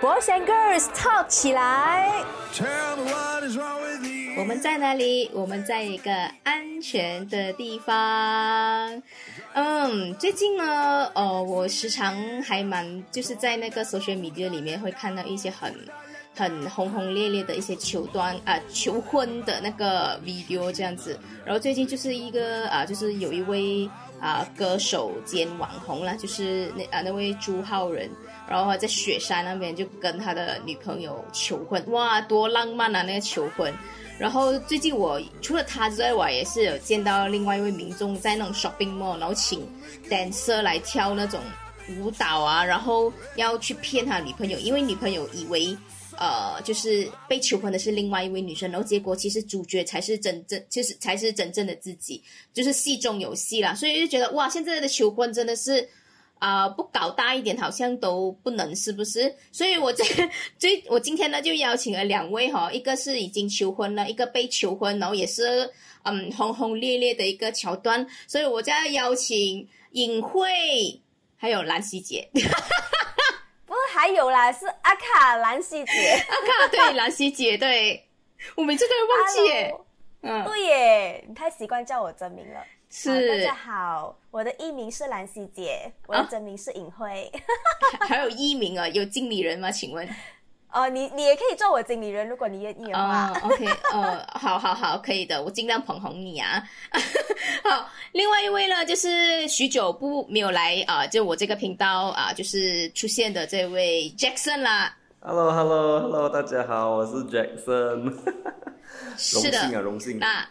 [0.00, 2.08] Boys and Girls Talk 起来。
[4.36, 5.28] 我们在哪里？
[5.34, 6.12] 我们在一个
[6.44, 9.02] 安全的地方。
[9.54, 15.74] 嗯，最近呢，呃，我时常还蛮就是在那个 social media 里面会看到一些很
[16.36, 21.18] 很轰轰烈烈的一些求端啊求婚的那个 video 这样子。
[21.44, 23.90] 然后最近就是一个啊，就是有一位
[24.20, 28.08] 啊歌手兼网红啦，就是那啊那位朱浩仁。
[28.48, 33.02] 然后在雪山那边就跟他的女朋友求婚，哇，多浪漫啊！
[33.02, 33.72] 那个求婚。
[34.18, 39.68] 然后最近我除了他之外，我也是有见到另外一位民众在那种 shopping mall，然后请
[40.08, 41.40] dancer 来跳那种
[41.98, 45.76] 舞蹈啊，然后要去骗他女朋友，因为女朋友以为
[46.16, 52.20] 呃就是被求婚的是另外一位女生，然后结果其实主角才是真正，其 实才是真正的自己，
[52.52, 53.74] 就是戏中有戏啦。
[53.74, 55.88] 所以就觉得哇，现在的求婚真的是。
[56.38, 59.34] 啊，不搞大一点好像都不能，是不是？
[59.52, 60.04] 所以我这
[60.58, 65.70] 最 我今天呢就邀请了两位哈，一个是已经求婚了，一个被求婚，然后也是
[66.04, 71.00] 嗯轰轰烈烈的一个桥段，所以我在邀请尹慧
[71.36, 72.28] 还有兰溪姐，
[73.66, 75.92] 不是还有啦，是阿卡兰溪姐，
[76.28, 78.04] 阿卡对兰溪姐，对。
[78.54, 79.74] 我每次都会忘记耶，
[80.22, 82.64] 嗯，对耶，你太习惯叫我真名了。
[82.90, 87.30] 是，大家好，我的艺名是兰溪姐，我的真名是尹慧，
[88.00, 88.88] 还有艺名啊？
[88.88, 89.70] 有经理人吗？
[89.70, 90.08] 请问？
[90.72, 93.30] 哦，你你也可以做我经理人，如果你愿意的话。
[93.42, 96.62] OK，呃，好好好，可以的，我尽量捧红你啊。
[97.62, 104.96] 好，另外一位呢，就是许久不没有来啊，就我这个频道啊，就是出现的这位 Jackson 啦。
[105.20, 108.14] Hello，Hello，Hello，大家好，我是 Jackson。
[109.18, 110.18] 是的，荣幸啊，荣幸。
[110.18, 110.48] 那，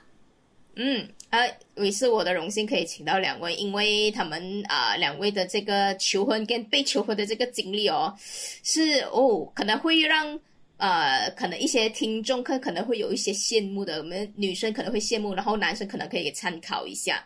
[0.76, 1.10] 嗯。
[1.30, 8.16] 呃，也是我的荣幸可以请到两位，因为他们啊，两位的这个求婚跟被求婚的这个经历哦，
[8.64, 10.40] 是哦，可能会让
[10.78, 17.22] 呃，可能一些听众可可能会有一些羡慕的，我们女生可能会羡慕，然后男生可能可以参考一下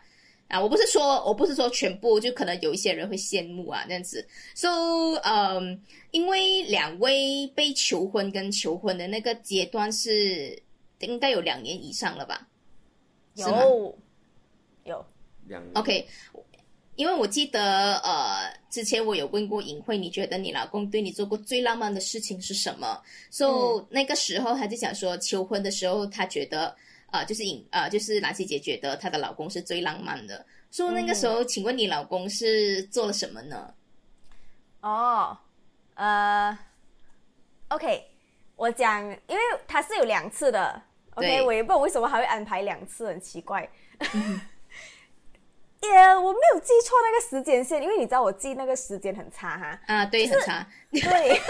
[0.48, 0.60] 啊。
[0.60, 4.26] 我不是说我不是说全部，就可能有一些人会羡慕啊，这样子。
[4.56, 5.80] So，嗯，
[6.10, 10.60] 因为两位被求婚跟求婚的那个阶段是
[10.98, 12.48] 应该有两年以上了吧？
[13.34, 13.98] 有，
[14.84, 15.04] 有
[15.46, 16.06] 两 OK，
[16.96, 23.00] 因为我记得呃，之前我有问过尹慧，你觉得你老公对你做过最浪漫的事情是什么？
[23.30, 26.76] 所以那个时候他就想说，求婚的时候他觉得
[27.10, 30.44] 呃，就是尹呃，就是兰希姐觉得她的老公是最浪漫的。
[30.70, 33.74] 说那个时候，请问你老公是做了什么呢？
[34.80, 35.36] 哦，
[35.94, 36.58] 呃
[37.68, 38.04] ，OK，
[38.56, 40.82] 我讲，因为他是有两次的。
[41.14, 43.60] OK，我也不知道为什么还会安排两次，很奇怪。
[45.82, 49.78] 耶， 我没有记错那个时间线，因为你知道我记那个时间很差哈。
[49.86, 50.66] 啊，对，很差。
[50.90, 51.40] 对，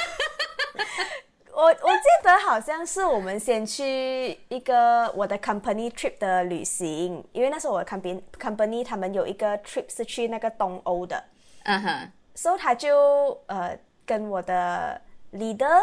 [1.52, 11.22] 我我记得好像是我们先去一个我的 company trip 的旅行，因为那时候我的 company company 他们有一个 trip 是去那个东欧的。
[11.64, 12.12] 嗯哼。
[12.34, 15.00] 所以他就呃跟我的
[15.34, 15.78] leader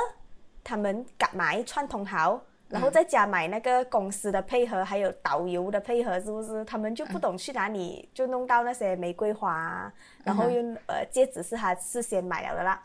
[0.64, 2.42] 他们赶买串通好。
[2.70, 6.64] 然后再加买那个公司的配合，还有导游的配合，是不是？
[6.66, 9.92] 他们就不懂去哪里，就弄到那些玫瑰花，
[10.24, 12.84] 然后又呃戒指是他事先买了的啦。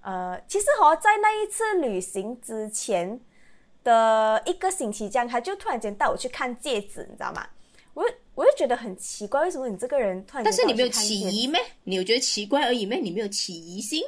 [0.00, 3.20] 呃，其实哦，在那一次旅行之前
[3.84, 7.46] 的一个星期这样，他就突然间带我去看戒指，你知道吗？
[7.92, 10.44] 我我就觉得很奇怪，为什么你这个人突然？
[10.44, 11.60] 但是你没有起疑咩？
[11.84, 12.98] 你有觉得奇怪而已咩？
[12.98, 14.02] 你没有起疑心？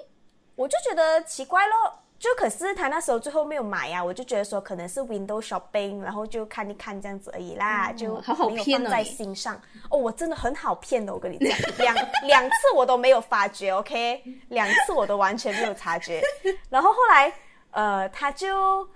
[0.54, 1.98] 我就觉得奇怪咯。
[2.20, 8.14] 就可是他那时候最后没有买呀，我就觉得说可能是 window shopping，然后就看一看这样子而已啦，就
[8.50, 9.58] 没有放在心上。
[9.88, 16.20] 哦，我真的很好骗的，我跟你讲，两两次我都没有发觉，OK， 两次我都完全没有察觉。
[16.68, 17.32] 然后后来，
[17.70, 18.86] 呃，他就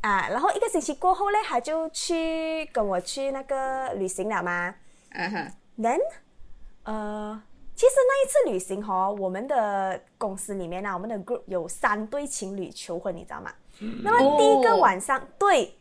[0.00, 4.72] 啊，然后一个星期过后嘞，他就去跟我去那个旅行了吗？
[5.10, 5.52] 嗯哼
[5.82, 5.98] ，then，
[6.84, 7.42] 呃。
[7.74, 13.52] 其实那一次旅行哈，我们的公司里面呢，我们的 group 有三对情侣求婚，你知道吗？
[14.04, 15.74] 那么第一个晚上，对，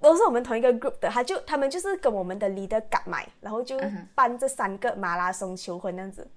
[0.00, 3.78] 都是我们同一个 group 的，他就他们就是跟我们的 leader 赶买，然后就
[4.14, 6.28] 办这三个马拉松求婚那样子。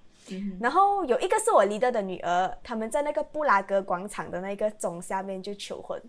[0.60, 6.00] 然后有一个是我 leader 的女儿，他们在那个布拉格广场的那个钟下面就求婚，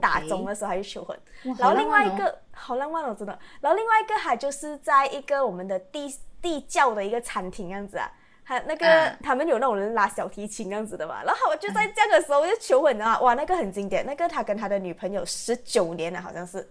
[0.00, 1.16] 打钟的时候还是求婚。
[1.58, 3.38] 然后另外一个好浪漫哦，真的。
[3.60, 6.12] 然后另外一个还就是在一个我们的地。
[6.46, 8.08] 地窖的一个餐厅样子啊，
[8.44, 16.70] 他那个他们有那种人拉小提琴样子的嘛，然后我就在这样的时候我就求婚啊，哇，那个很经典，那个他跟他的女朋友十九年了，好像是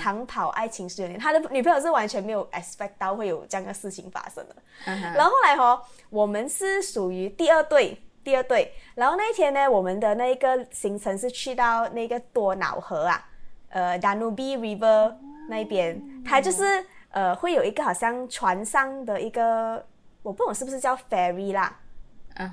[0.00, 4.56] 长跑爱情十九年，他的女朋友是完全没有 expect 到会有这样的事情发生的。
[4.86, 8.72] 然后后来哈，我们是属于第二队，第二队。
[8.94, 13.28] 然后那一天呢，我们的那个行程是去到那个多瑙河啊，
[13.68, 15.14] 呃，Danube River
[15.50, 16.82] 那边，它就是
[17.12, 19.84] 呃会有一个好像船上的一个，
[20.22, 21.78] 我不懂是不是叫 ferry 啦，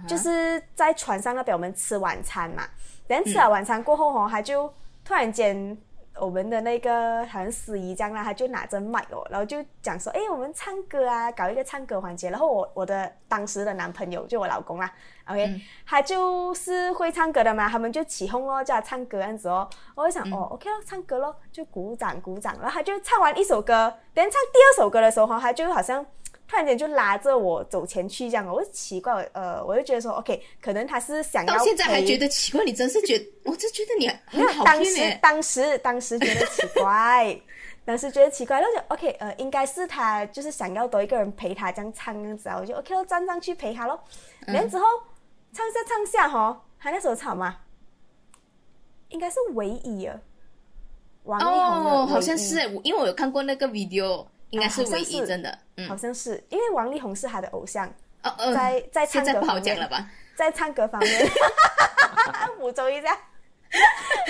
[0.08, 2.64] 就是在船上那边我们吃晚餐嘛，
[3.08, 4.72] 然后吃了晚餐过后哦，他就
[5.04, 5.78] 突然间
[6.20, 12.30] 我们的那个好像司仪这样啦，他就拿着麦哦，然后就讲说，哎，我们唱歌啊，搞一个唱歌环节。
[12.30, 14.92] 然后我我的当时的男朋友就我老公啦
[15.28, 19.70] ，OK，、他就是会唱歌的嘛，他们就起哄哦，叫他唱歌这样子哦。
[19.96, 22.56] 我就想、哦，OK 咯，唱歌咯，就鼓掌鼓掌。
[22.60, 26.06] 然后他就唱完一首歌，等唱第二首歌的时候哈，他就好像。
[26.50, 35.20] 突然间就拉着我走前去，这样，我就奇怪，呃，我就觉得说，OK，可能他是想要到现在还陪觉得奇怪，你真是觉得，我就觉得你很好当时。
[35.22, 37.40] 当时当时觉得奇怪，
[37.86, 44.00] 当时觉得奇怪，然后就 OK，呃，应该是他就是想要多一个人陪他这样唱这样子啊，我就 OK 咯，站上去陪他咯。
[44.48, 44.86] 嗯然后之后
[45.54, 47.58] 唱下唱下哈，他那首唱嘛，
[49.10, 50.20] 应该是唯一啊，
[51.26, 57.88] 王力宏的哦，好像是，我因为我有看过那个 video，应该是啊好像唯一是真的，嗯，好像是因为王力宏是他的偶像，
[58.24, 60.10] 哦哦，在在唱歌方面讲了吧？
[60.36, 61.30] 在唱歌方面
[62.60, 63.18] 补充一下。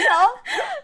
[0.07, 0.33] 然后，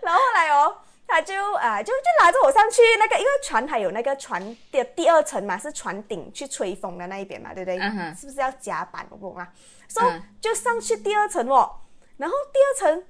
[0.01, 0.77] 然后后来哦，
[1.07, 4.41] 他就啊、就就拉着我上去那个，因为船还有那个船
[4.71, 9.05] 的第二层嘛，是船顶去吹风的那一边嘛，对不对嗯哼是不是要甲板？
[9.09, 9.51] 我不懂啊。
[9.87, 11.69] 所以、嗯就上去第二层哦，
[12.17, 13.03] 然后第二层。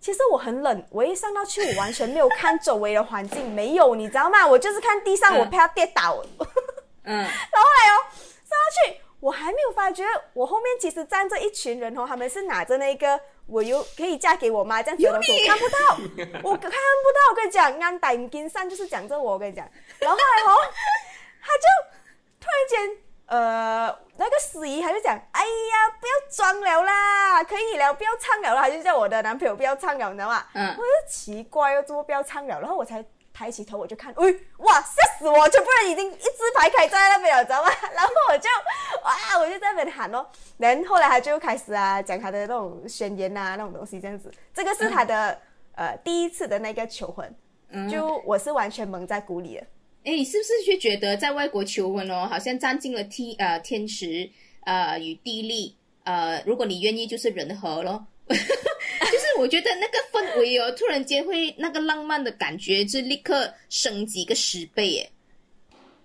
[0.00, 4.46] 其实我很冷，我一上到去，我完全没有看周围的环境，没有，你知道吗？
[4.46, 6.24] 我就是看地上，嗯我怕跌倒。
[7.04, 7.96] 嗯， 然后后来哦，
[8.44, 10.04] 上到去，我还没有发觉，
[10.34, 15.78] 我后面其实站着一群人哦，他们是拿着那个我有可以嫁给我妈这样子的东西，我看不到，
[16.44, 17.30] 我看不到。
[17.30, 19.68] 我跟你讲，安逮金山就是讲这我，我跟你讲。
[19.98, 20.56] 然后后来哦，
[21.42, 21.64] 他就
[22.40, 23.07] 突然间。
[23.28, 30.44] 呃，那个司仪他就讲，哎呀，不要装了啦，可以了，不要唱了啦，他就叫我的男朋友不要唱了，你知道吗？
[30.54, 32.58] 嗯我就奇怪哦，怎么不要唱了？
[32.58, 35.48] 然后我才抬起头，我就看，喂，哇，吓死我！
[35.48, 37.70] 全部人已经一字排开在那边了，知道吗？
[37.94, 38.48] 然后我就，
[39.04, 40.26] 哇，我就在那边喊哦。
[40.56, 44.32] 然后后来他就开始啊，讲他的那种宣言啊，那种东西这样子。
[44.54, 45.38] 这个是他的、
[45.76, 47.32] 呃第一次的那个求婚，
[47.88, 49.66] 就我是完全蒙在鼓里的。
[50.08, 54.26] 哎，你是不是就觉得在外国求婚哦，好像占尽了天呃天时
[54.64, 58.06] 呃与地利呃，如果你愿意就是人和咯。
[58.28, 65.10] 就是我觉得那个氛围哦，突然间会那个浪漫的感觉，就立刻升级个十倍耶。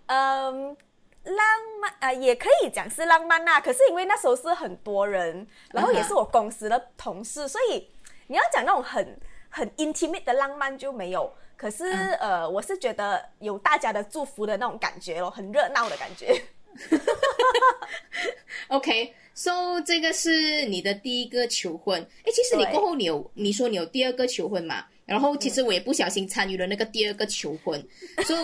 [0.08, 0.76] 嗯，
[1.24, 1.38] 浪
[1.82, 7.88] 漫啊、呃也可以讲是浪漫呐、可是因为那时候是很多人，然后也是我公司的同事，所以
[8.28, 9.18] 你要讲那种很
[9.48, 11.34] 很 intimate 的浪漫就没有。
[11.56, 11.86] 可是、
[12.20, 16.42] 呃，我是觉得有大家的祝福的那种感觉咯，很热闹的感觉。
[18.70, 22.02] OK，so、这个是你的第一个求婚。
[22.26, 24.86] 哎，其实你对过后你有你说你有第二个求婚嘛？
[25.06, 27.86] 然后其实我也不小心参与了那个第二个求婚，
[28.26, 28.44] 所以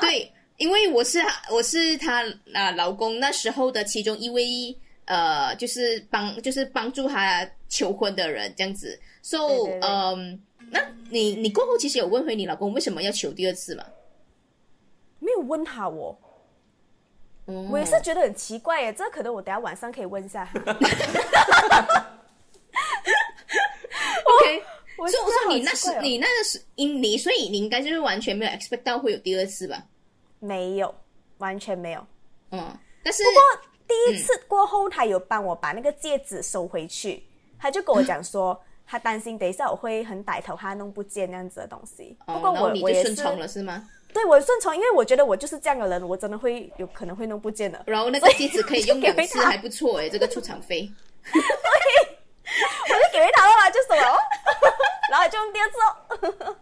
[0.00, 1.20] 对，因为我是
[1.50, 4.74] 我是她啊、老公那时候的其中一位
[5.06, 8.98] 呃，就是帮就是帮助他求婚的人这样子。
[9.22, 10.40] So 嗯，
[10.70, 10.80] 那
[11.10, 13.84] 你你过后其实有问回你老公为什么要求第二次吗？
[15.18, 16.18] 没有问他我，
[17.46, 18.92] 哦我也是觉得很奇怪耶。
[18.92, 20.60] 这可能我等下晚上可以问一下他。
[24.24, 24.62] OK。
[24.98, 29.82] 我所以我说你那时你那个时因你所以你应该就是完全没有 expect 到会有第二次吧？
[30.40, 30.94] 没有，
[31.38, 32.06] 完全没有。
[32.50, 33.40] 嗯，但是不过
[33.88, 37.22] 第一次过后，他有帮我把那个戒指收回去，
[37.58, 42.16] 他就跟我讲说，他担心等一下我会很歹头，他弄不见那样子的东西。
[42.26, 43.88] 哦不过我我也顺从了是吗？
[44.12, 47.80] 对我顺从，因为我觉得我就是这样的人，我真的会有可能会弄不见的。
[47.86, 50.90] 然后那个机子可以用两次，还不错诶，这个出场费。
[51.32, 54.18] 我就给回他了嘛，就走了哦，
[55.08, 56.56] 然后就用第二次哦。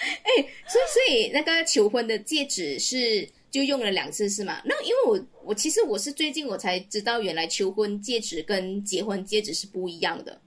[0.24, 0.30] 哎，
[0.66, 4.62] 所以所以那个求婚的戒指是就用了两次是吗？
[4.64, 10.40] 那因为我我其实我是最近我才知道，原来求婚戒指跟结婚戒指是不一样的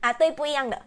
[0.00, 0.80] 啊，对，不一样的，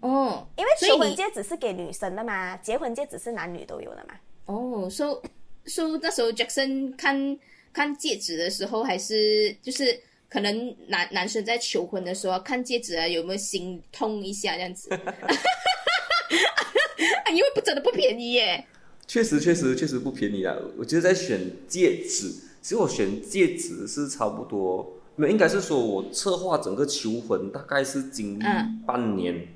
[0.00, 0.46] 哦。
[0.56, 4.14] 因为求婚戒指是给女生的嘛，结婚戒指是男女都有的嘛。
[4.46, 5.22] 哦，so
[5.66, 7.38] so 那时候 Jackson 看
[7.72, 14.88] 看戒指的时候，还是就是可能男男生在求婚的时候看戒指啊，有没有心痛一下这样子？
[17.32, 18.66] 因为不真的不便宜耶。
[19.06, 20.56] 确实确实确实不便宜啊！
[20.76, 22.28] 我觉得在选戒指，
[22.60, 29.46] 其实我选戒指是差不多，没有应该是说我策划整个求婚大概是经历嗯半年、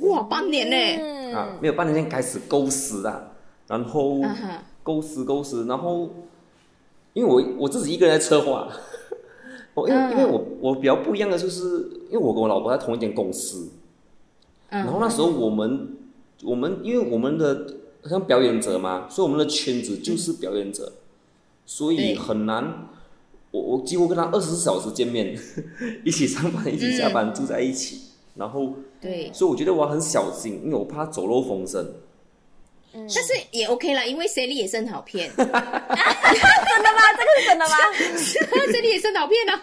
[0.00, 1.02] 哇，半年呢？
[1.02, 3.32] 嗯，啊，没有半年前开始构思啊，
[3.68, 4.22] 然后
[4.82, 6.10] 构思构思，然后
[7.12, 8.72] 因为我我自己一个人在策划，
[9.74, 11.60] 我，因为、嗯因为我我比较不一样的就是，
[12.08, 13.70] 因为我跟我老婆在同一间公司，
[14.72, 15.96] 嗯，然后那时候我们
[16.42, 17.76] 我们因为我们的
[18.08, 20.92] 像表演者嘛，所以我们的圈子就是表演者，
[21.66, 22.88] 所以很难。
[23.50, 25.38] 我我几乎跟他二十四小时见面，
[26.04, 28.00] 一起上班，一起下班，住在一起。
[28.34, 31.84] 然后，对，所以我觉得我很小心，因为我怕走漏风声。
[32.94, 35.60] 嗯但是也 OK 啦，因为 Sally 也是很好骗 真的吗？
[37.16, 37.76] 这个是真的吗？
[38.72, 39.60] Sally 也是很好骗啊。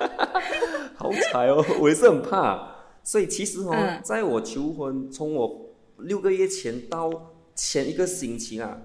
[0.96, 2.79] 好惨哦，我也是很怕。
[3.10, 4.00] 所以其实哦，嗯。
[4.04, 5.60] 在我求婚从我
[5.98, 7.10] 六个月前到
[7.56, 8.80] 前一个星期啊，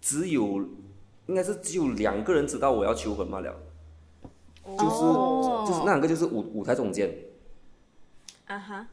[0.00, 0.64] 只有
[1.26, 3.52] 应该是只有两个人知道我要求婚嘛了，
[4.62, 5.64] 就是、哦。
[5.66, 7.12] 就是那两个就是舞舞台总监。
[8.44, 8.86] 啊哈，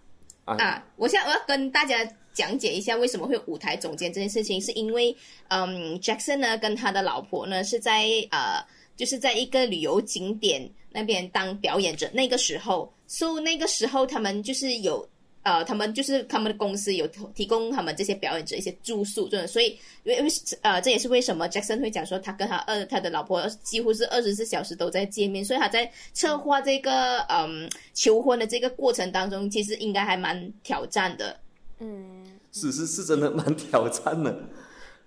[0.45, 5.15] 啊，啊，我现在我要跟大家讲解一下为什么会有舞台总监这件事情，是因为
[5.49, 15.05] 嗯，Jackson 呢跟他的老婆呢是在呃，就是在一个旅游景点那边当表演者，那个时候，so 那个时候他们就是有。
[15.43, 19.69] 呃，他们就是他们的公司有提提供他们这些表演者一些住宿，真的，所以
[20.03, 31.35] 因为因为呃，这也是为什么 Jackson 会讲说他跟他二他的老婆几乎是二十四小时都在见面，所以他在策划这个嗯求婚的这个过程当中，其实应该还蛮挑战的。
[31.79, 34.31] 嗯，是是是真的蛮挑战的。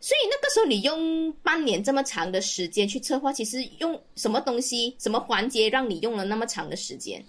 [0.00, 7.24] 所以那个时候你用半年这么长的时间去策划，其实用什么东西、什么环节让你用了那么长的时间？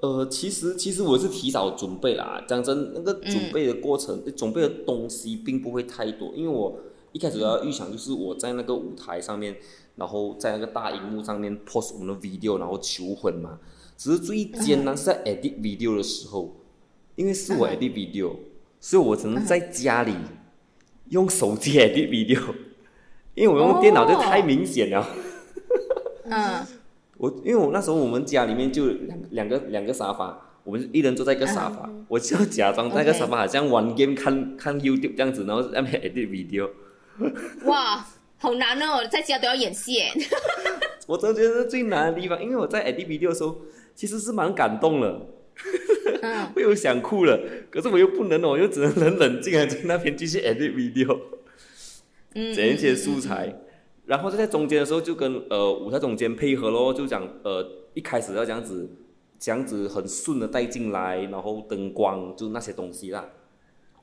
[0.00, 6.78] 呃，其实其实我是提早准备啦，讲真，那个准备的过程，准备的东西并不会太多，因为我
[7.10, 9.56] 一开始要预想就是我在那个舞台上面，
[9.96, 13.58] 然后在那个大荧幕上面 post 我们的 video，然后求婚嘛。
[13.96, 16.54] 只是最艰难是在 edit video 的时候，
[17.16, 18.36] 因为是我 edit video，
[18.78, 20.14] 所以我只能在家里
[21.08, 22.54] 用手机 edit video，
[23.34, 25.04] 因为我用电脑就太明显了。
[26.30, 26.64] 嗯
[27.18, 36.70] 我因为我那时候我们家里面就两两个两个沙发，我们一人坐在一个沙发，我就假装在那个沙发好像玩 game 看看 YouTube 这样子，然后在那边 edit video。
[37.64, 38.06] 哇，
[38.38, 40.12] 好难哦，在家都要演戏耶。
[41.08, 43.62] 我真的觉得是最难的地方，因为我在 edit video 的时候
[43.94, 45.26] 其实是蛮感动了，
[46.22, 51.18] 嗯 会有想哭了，可是我又不能哦，我又只能很冷静的在那边继续 edit video。
[52.34, 53.56] 嗯，剪一些素材，
[54.08, 58.88] 然后就在中间的时候就跟呃舞台总监配合咯，就讲呃一开始要这样子，
[59.38, 63.28] 这样子很顺的带进来，然后灯光就那些东西啦。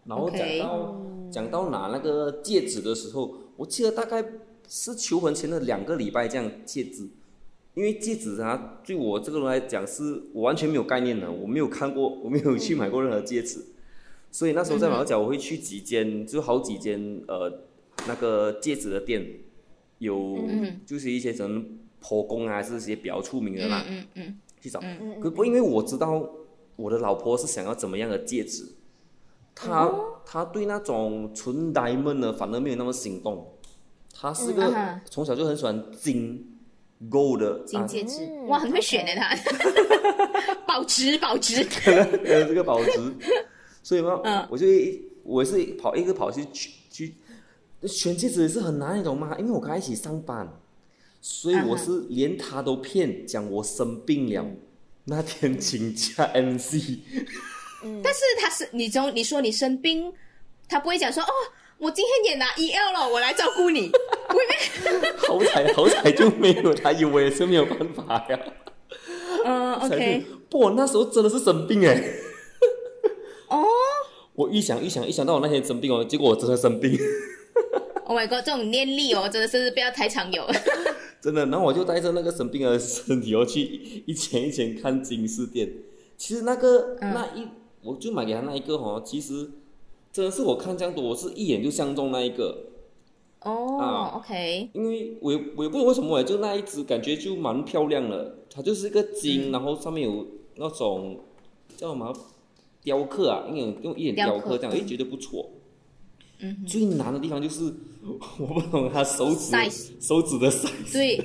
[0.06, 4.24] 然后讲到讲到拿那个戒指的时候，我记得大概
[4.70, 7.10] 是求婚前的两个礼拜这样戒指，
[7.74, 13.66] 因为戒指啊，对我这个人来讲是我完全没有概念的，我没有看过，我没有去买过任何戒指，
[14.32, 17.62] 所以那时候在马六甲我会去几间，就好几间呃
[18.08, 19.26] 那个戒指的店，
[20.00, 20.82] 有嗯。
[20.86, 21.64] 就是一些什么
[22.00, 24.40] 婆公啊，是些比较出名的啦，嗯嗯嗯。
[24.62, 24.80] 去找。
[24.82, 26.28] 嗯可不因为我知道
[26.76, 28.66] 我的老婆是想要怎么样的戒指，
[29.54, 29.92] 她、
[30.26, 33.48] 她对那种纯 diamond 的反而没有那么心动，
[34.14, 36.58] 她是个、从小就很喜欢金
[37.10, 39.36] gold 的啊，金戒指，嗯哇，很会选的他，
[40.68, 41.66] 保值保值。
[41.86, 43.00] 呃这个保值，
[43.84, 44.48] 所以嘛，嗯。
[44.50, 47.16] 我就一我也是跑一直跑去去去
[47.88, 49.36] 选戒指也是很难，你懂吗？
[49.40, 50.48] 因为我跟他一起上班，
[51.22, 54.46] 所以我是连他都骗，讲我生病了，
[55.06, 57.00] 那天请假 MC。
[58.04, 60.12] 但是他是你从你说你生病，
[60.68, 61.30] 他不会讲说哦，
[61.78, 63.90] 我今天也拿 EL 了，我来照顾你，
[64.30, 65.12] 不会咩？
[65.18, 68.40] 好彩好彩就没有他有，我也是没有办法呀。
[69.46, 72.04] 嗯 才，OK，是不，我那时候真的是生病哎。
[73.50, 73.64] 哦
[74.34, 76.98] 我预想预想预想到我那天生病哦，结果我真的生病，
[78.06, 80.46] ，Oh my god，这种念力哦，真的是不要太常有。
[81.22, 81.46] 真的。
[81.48, 83.62] 然后我就带着那个生病的身体哦去
[84.06, 85.72] 一间一间看金饰店。
[86.18, 87.48] 其实那个、嗯那一，
[87.84, 89.52] 我就买给他那一个哦，其实
[90.14, 92.70] 真的是我看这样多，我是一眼就相中那一个。
[93.42, 101.20] 哦啊，OK，因为我也我也不懂为什么哎，就那一只感觉就蛮漂亮的，它就是一个金，然后上面有那种
[101.78, 102.12] 叫什么
[102.82, 105.50] 雕刻啊，用用一点雕刻这样，哎，觉得不错。
[106.40, 107.64] 嗯，最难的地方就是
[108.40, 109.52] 我不懂他手指
[110.00, 110.94] 手指的 size。
[110.94, 111.18] 对，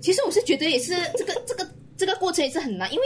[0.00, 3.04] 其实我是觉得也是这个这个这个过程也是很难，因为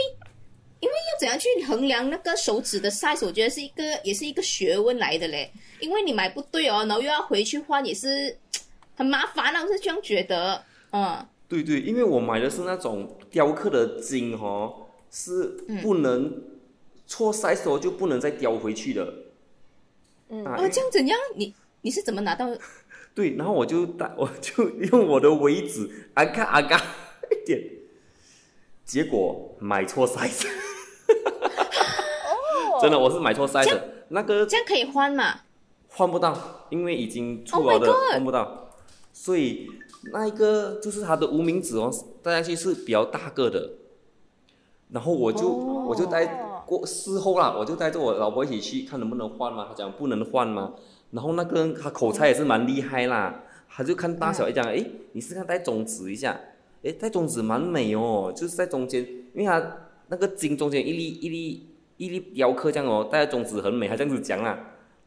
[0.79, 5.51] 因为要怎样去衡量那个手指的 size，我觉得是一个也是一个学问来的嘞。
[5.79, 8.37] 因为你买不对哦，然后又要回去换，也是
[8.95, 10.63] 很麻烦啊，我是这样觉得。
[10.91, 15.45] 嗯，对对，因为我买的是那种雕刻的金哦，是
[15.81, 16.41] 不能、
[17.05, 19.13] 错 size 哦就不能再雕回去的。
[20.29, 20.45] 嗯。
[20.45, 21.19] 啊，哦，这样怎样？
[21.35, 22.47] 你你是怎么拿到？
[23.13, 26.81] 对，然后我就带， 我就用我的尾指啊嘎啊嘎
[27.31, 27.61] 一点，
[28.85, 30.47] 结果买错 size，
[31.07, 35.41] 哦， 真的我是买错 size，那个这样可以换嘛？
[35.89, 38.69] 换不到，因为已经出 Oh 了的换不到，
[39.11, 39.67] 所以
[40.13, 43.71] 那一个就是它的无名指哦，戴上去是比较大个的，
[44.91, 45.75] 然后我就、哦。
[45.89, 46.23] 我就带
[46.69, 50.75] 过事后啦，我就带着我老婆一起去看能不能换嘛，她讲不能换嘛，
[51.09, 56.39] 然后那个人他口才也是蛮厉害啦，他就看大小一讲，嗯诶，你试看戴中指一下，
[56.83, 59.01] 诶，戴中指蛮美哦，就是在中间，
[59.33, 59.77] 因为它
[60.09, 64.57] 那个筋中间一粒一粒一粒雕刻这样哦，戴中指很美，他这样子讲啦。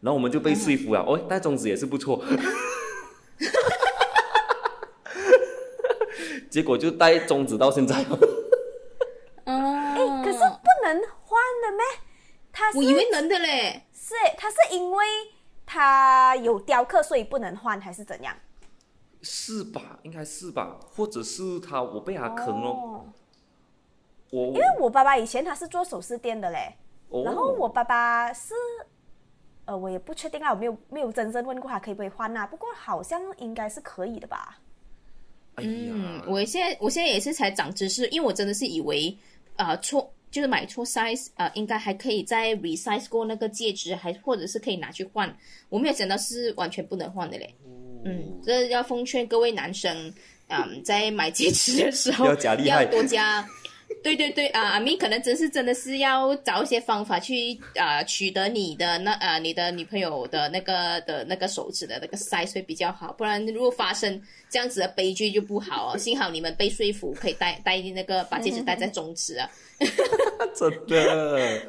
[0.00, 2.20] 然后我们就被说服了，哦，戴中指也是不错。
[6.50, 8.04] 结果就戴中指到现在。
[9.44, 11.82] 哦，可是不能换的咩？
[12.52, 13.82] 它是我以为能的嘞。
[13.92, 15.06] 是它是因为
[15.64, 18.36] 它有雕刻，所以不能换，还是怎样？
[19.22, 19.98] 是吧？
[20.02, 20.78] 应该是吧？
[20.94, 23.04] 或者是他我被他坑了，哦
[24.30, 26.74] 我因为我爸爸以前他是做首饰店的嘞，
[27.10, 28.54] 哦然后我爸爸是，
[29.66, 34.58] 呃，我也不确定啊，我没有没有真正问过他可以不可以换啊，不过好像应该是可以的吧。
[35.54, 39.16] 哎嗯呀，，我现在我现在也是才长知识，因为我真的是以为
[39.56, 45.32] 啊、错就是买错 size 啊、应该还可以再 resize 过那个戒指，还或者是可以拿去换，
[45.68, 47.54] 我没有想到是完全不能换的嘞。
[48.04, 50.12] 嗯，这要奉劝各位男生，
[50.48, 52.24] 嗯，在买戒指的时候
[52.64, 53.46] 要多加。
[54.02, 65.98] 对对对啊，阿明可能真是真的是要找一些方法去啊、取得你的那啊、你的女朋友的那个的那个手指的那个 size 会比较好，不然如果发生这样子的悲剧就不好哦。
[65.98, 69.48] 幸好你们被说服可以戴戴那个把戒指戴在中指啊。
[70.54, 71.60] 真的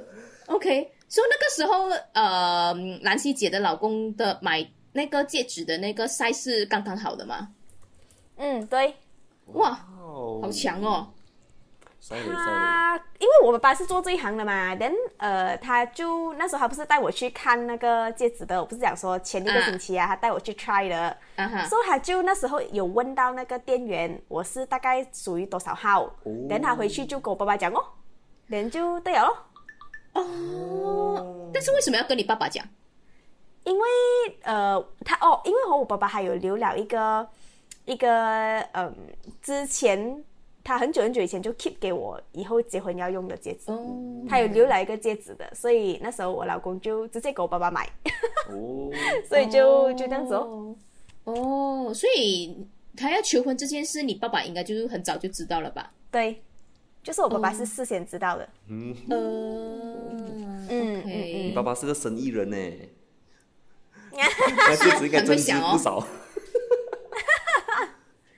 [0.48, 7.50] ，OK，所、以那个时候呃，兰溪姐的老公的买那个戒指的那个 size 是刚刚好的嘛？
[8.38, 8.96] 嗯，对，
[9.54, 10.40] 哇，哦。
[10.42, 11.08] 好强哦！
[12.10, 21.16] 他因为我爸爸是做这一行的嘛，then 呃，他就那时候他不是带我去看那个戒指的，我不是讲说前一个啊星期啊，他带我去 try 的，
[21.70, 26.34] 所以他就那时候有问到那个店员，我是大概属于多少号，哦。
[26.50, 27.82] 等、他回去就跟我爸爸讲哦，
[28.48, 29.38] 人就都有咯。
[30.14, 32.66] 哦，但是为什么要跟你爸爸讲？
[33.64, 33.88] 因为
[34.44, 37.28] 呃，他哦，因为和我爸爸还有留了一个
[37.86, 38.94] 一个嗯，
[39.42, 40.24] 之前
[40.64, 43.80] 他很久很久以前就 keep 给我以后结婚要用的戒指，哦，
[44.30, 47.90] 他有留了一个戒指的，所以那时候我老公就直接给我爸爸买，
[48.50, 48.92] 哦，
[49.28, 50.76] 所以就、就这样子哦。
[51.24, 55.92] 哦，所以他要求婚这件事，你爸爸应该就是很早就知道了吧？
[56.12, 56.44] 对，
[57.04, 58.50] 就是我爸爸是事先知道的。
[58.70, 59.18] 嗯，呃，
[60.70, 62.58] 嗯嗯你爸爸是个生意人呢，
[64.16, 66.00] 那戒指应该增值很会想哦不少。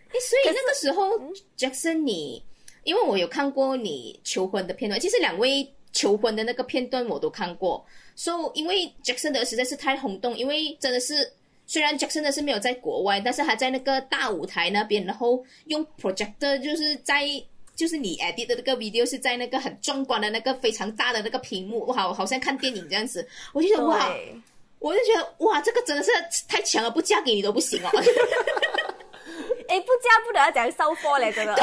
[0.10, 1.12] 哎，所以那个时候
[1.56, 2.44] ，Jackson，你
[2.84, 7.86] 因为我有看过你求婚的片段，其实两位求婚的那个片段我都看过。
[8.16, 11.32] 所、以因为 Jackson 的实在是太轰动，因为真的是
[11.68, 17.30] 虽然 Jackson 的是没有在国外，但是他在那个大舞台那边，然后用 projector 就是在。
[17.76, 24.16] 就是你 edit 的那个 video 是在那个很壮观的那个非常大的那个屏幕，哇，好像看电影这样子，我就觉得哇，
[24.80, 26.12] 我就觉得哇，这个真的是
[26.48, 27.90] 太强了，不嫁给你都不行哦。
[29.68, 31.56] 哎，不嫁不了要讲收货嘞，真的。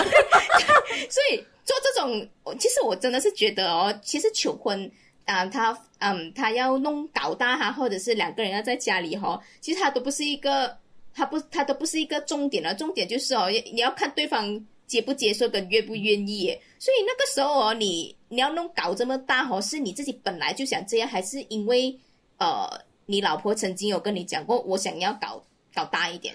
[1.08, 4.90] 所以做这种，我其实我真的是觉得哦，其实求婚
[5.24, 10.76] 啊、他嗯，他要弄搞大哈，或者是两个人要在家里哈、哦，其实他都不是一个，
[11.14, 12.74] 他不，他都不是一个重点了。
[12.74, 14.60] 重点就是哦，你要看对方
[14.92, 16.60] 接不接受跟愿不愿意耶。
[16.78, 21.98] 所以那个时候哦，你你要弄搞这么大哦，是你自己本来就想这样，还是因为
[22.38, 22.68] 呃，
[23.06, 25.42] 你老婆曾经有跟你讲过，我想要搞
[25.74, 26.34] 搞大一点？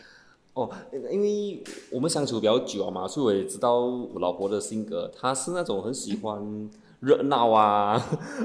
[0.53, 0.67] 哦，
[1.11, 6.69] 因为我们相处比较久啊嘛，所以我也知道我老婆的性格，她是那种很喜欢
[7.01, 7.99] 热闹啊，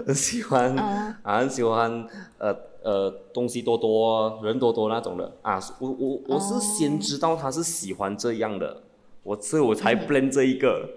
[0.07, 5.59] 很 喜欢、嗯啊，很喜欢呃呃东西多多、人多多那种的啊。
[5.79, 8.83] 我我我是先知道她是喜欢这样的，
[9.23, 10.89] 我所以我才 blend 这一个。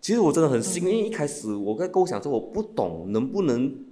[0.00, 3.84] 其实我真的很幸运，因为一开始我在构想说我不懂能不能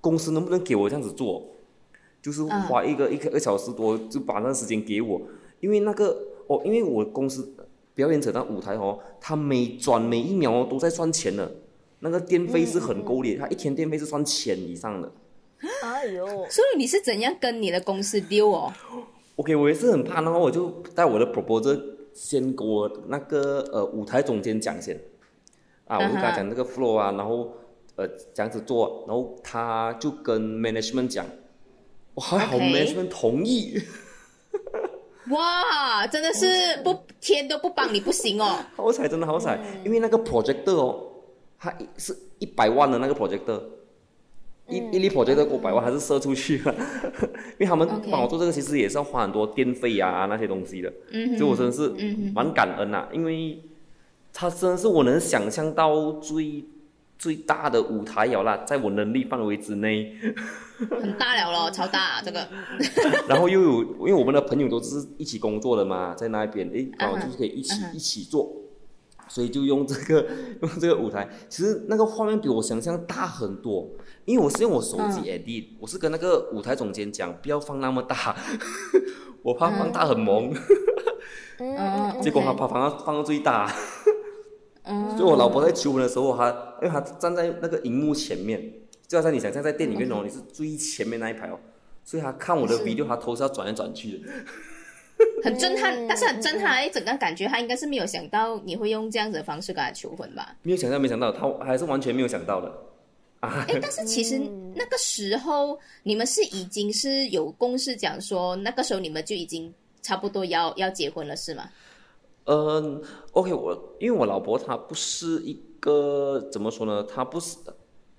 [0.00, 1.42] 公司能不能给我这样子做，
[2.22, 5.20] 就是花一个、一个一个小时多就把那个时间给我，
[5.58, 7.52] 因为那个哦，因为我公司
[7.94, 11.52] 表演者那舞台哦，他每转每一秒哦都在算钱的，
[11.98, 15.10] 那个电费是很够的，他一天电费是算千以上的。
[15.82, 18.72] 哎呦，所以你是怎样跟你的公司丢哦
[19.34, 24.98] ？OK，我也是很怕，然后我就带我的 proposal 先跟我那个呃舞台总监讲先，
[25.86, 27.52] 啊，我就跟他讲那个 flow 啊，然后
[27.96, 31.26] 呃这样子做，然后他就跟 management 讲，
[32.14, 33.78] 哇，还好 management 同意，
[35.30, 38.60] 哇，真的是不天都不帮你不行哦。
[38.74, 41.12] 好彩真的好彩，因为那个 projector 哦，
[41.58, 43.60] 它是一百万的那个 projector，
[44.68, 46.74] 一一粒 projector 过百万，还是射出去了，
[47.52, 51.92] 因为他们帮我做这个，其实也是要花很多电费啊那些东西的，嗯所以我真的是
[52.34, 53.62] 蛮感恩呐、因为
[54.32, 56.64] 他真的是我能想象到最
[57.18, 60.14] 最大的舞台了啦，在我能力范围之内。
[60.90, 62.46] 很大了咯，超大、这个。
[63.26, 68.52] 然后又有，因为我们的朋友都是一起工作的嘛，在那边，诶，刚好嗯哼就是可以一起、一起做，
[69.26, 70.26] 所以就用这个
[70.60, 71.26] 用这个舞台。
[71.48, 73.88] 其实那个画面比我想象大很多，
[74.26, 75.24] 因为我是用我手机嗯。
[75.24, 78.36] edit，、我是跟那个舞台总监讲不要放那么大，
[79.42, 80.52] 我怕放大很萌，
[81.58, 81.76] 嗯。
[81.76, 83.72] 嗯 结果他把放到放到最大。
[84.88, 86.48] 嗯，所以我老婆在求婚的时候，她
[86.80, 88.72] 因为她站在那个荧幕前面，
[89.08, 91.58] 就好像你想象在店里面哦，你是最前面那一排哦，
[92.04, 94.28] 所以她看我的 video，她头是要转来转去的。
[95.42, 100.54] 很震撼，嗯但是很震撼，哎，整个感觉他应该是没有想到你会用这样子的方式跟他求婚吧？
[100.62, 102.70] 没有想到，没想到，她还是完全没有想到的
[103.40, 103.64] 啊！
[103.68, 104.38] 哎， 但是其实
[104.74, 109.72] 那个时候你们是已经是有共识讲说，那个时候你们就已经
[110.02, 111.68] 差不多要要结婚了，是吗？
[112.44, 117.56] 嗯，OK，我因为我老婆她不是一个怎么说呢，她不是，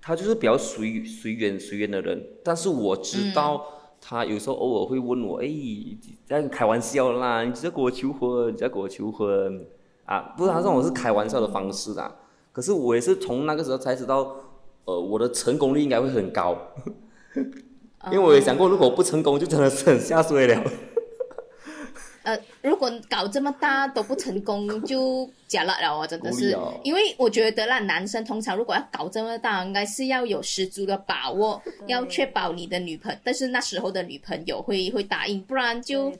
[0.00, 3.64] 她就是比较随随缘随缘的人，但是我知道
[4.00, 5.48] 她有时候偶尔会问我，哎，
[6.26, 9.66] 这样开玩笑啦，你在跟我求婚，你在跟我求婚
[10.04, 10.34] 啊？
[10.36, 12.14] 不是，她这种是开玩笑的方式啦。
[12.52, 14.36] 可是我也是从那个时候才知道，
[14.88, 16.58] 呃，我的成功率应该会很高，
[18.06, 20.64] 因为我也想过，如果不成功，就真的是很下水了。
[22.24, 26.56] 呃，如果搞这么大都不成功，就假了了哦，真的是。
[26.82, 36.10] 因为我觉得啦，男生通常如果要搞这么大，应该是要有十足的把握，要确保你的女朋但是那时候的女朋友会会答应，不然就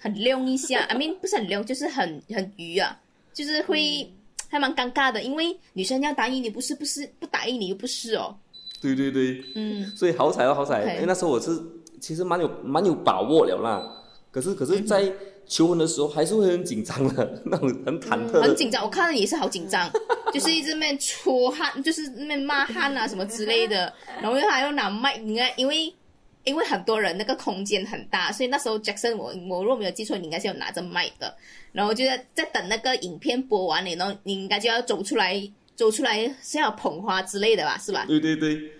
[0.00, 2.98] 很溜一下，I mean 不是很溜，就是很很鱼啊，
[3.32, 4.12] 就是会、
[4.48, 8.34] 还蛮尴尬的，因为女生要答应你，不是不是不答应你又不是哦，
[8.80, 10.94] 对对对，嗯，所以好彩哦，好彩。
[10.94, 11.60] 因为那时候我是
[12.00, 13.94] 其实蛮有蛮有把握了啦。
[14.30, 15.10] 可是可是，在
[15.46, 18.42] 求婚的时候还是会很紧张的，那种很忐忑的。
[18.42, 19.90] 很紧张，我看到你也是好紧张，
[20.32, 25.92] 就是一直在那边出汗，就是那边骂汗啊什么之类的，然后又还要拿麦，因为因为
[26.48, 31.36] 因为很多人那个空间很大，所以那时候 Jackson 我我如果没有记错，你应该是有拿着麦的，
[31.72, 35.40] 然后就在在等那个影片播完了，然后你应该就要走出来，
[35.76, 38.04] 走出来是要捧花之类的吧，是吧？
[38.06, 38.72] 对对对，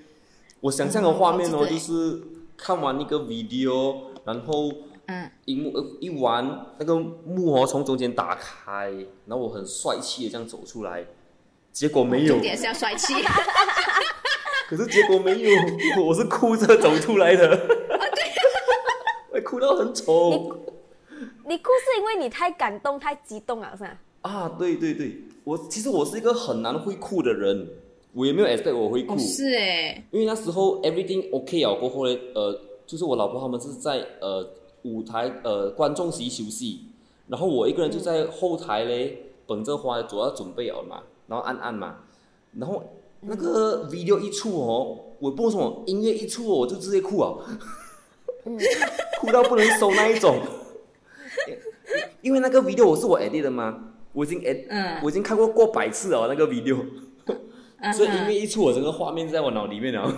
[0.61, 2.21] 我想象的画面哦，就是
[2.57, 4.73] 看完一个 video，然后
[5.07, 8.91] 嗯，荧幕呃一完，那个幕哦从中间打开，
[9.27, 11.05] 然后我很帅气的这样走出来，
[11.73, 13.15] 结果没有重，点是要帅气。
[14.69, 15.51] 可是结果没有，
[16.05, 17.59] 我是哭着走出来的，
[19.33, 20.55] 我哭到很丑。
[21.47, 23.99] 你哭是因为你太感动、太激动了，是吧？
[24.21, 27.67] 啊，对对对，我其实我是一个很难会哭的人，
[28.13, 34.47] 我也没有 expect 我会哭，哦，是哎，因为那时候 everything OK 啊过后呢，呃，就是我老婆他们是在呃
[34.83, 36.83] 舞台呃观众席休息，
[37.27, 42.01] 然后我一个人就在后台嘞，捧着花主要准备了嘛，然后按按嘛，
[42.53, 42.83] 然后
[43.21, 47.35] 那个 video 一出哦，我不知道什么音乐一出哦，我就直接哭啊，
[49.21, 50.41] 哭到不能收那一种，
[52.23, 55.01] 因为那个 video 我是我 edit 的嘛，我已经 edit，、嗯。
[55.03, 56.85] 我已经看过过百次了那个 video。
[57.81, 57.93] 嗯。
[57.93, 60.17] 所以音乐一出，我整个画面在我脑里面了。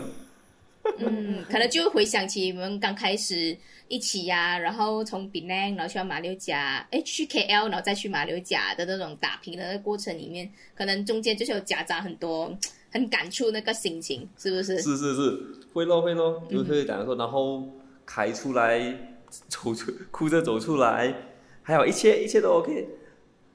[0.98, 3.56] 嗯，可能就会回想起你们刚开始
[3.88, 12.50] 一起呀、然后从 Penang 然后去到马六甲，哎，去 KL，然后再去马六甲的那种打拼的那个过程里面，可能中间就是有夹杂很多
[12.90, 14.81] 很感触那个心情，是不是？
[14.81, 15.40] 是是是，
[15.72, 17.62] 会咯会咯，嗯就会讲说，然后
[18.05, 18.81] 开出来，
[19.48, 21.14] 走出哭着走出来，
[21.62, 22.88] 还有一切一切都 OK，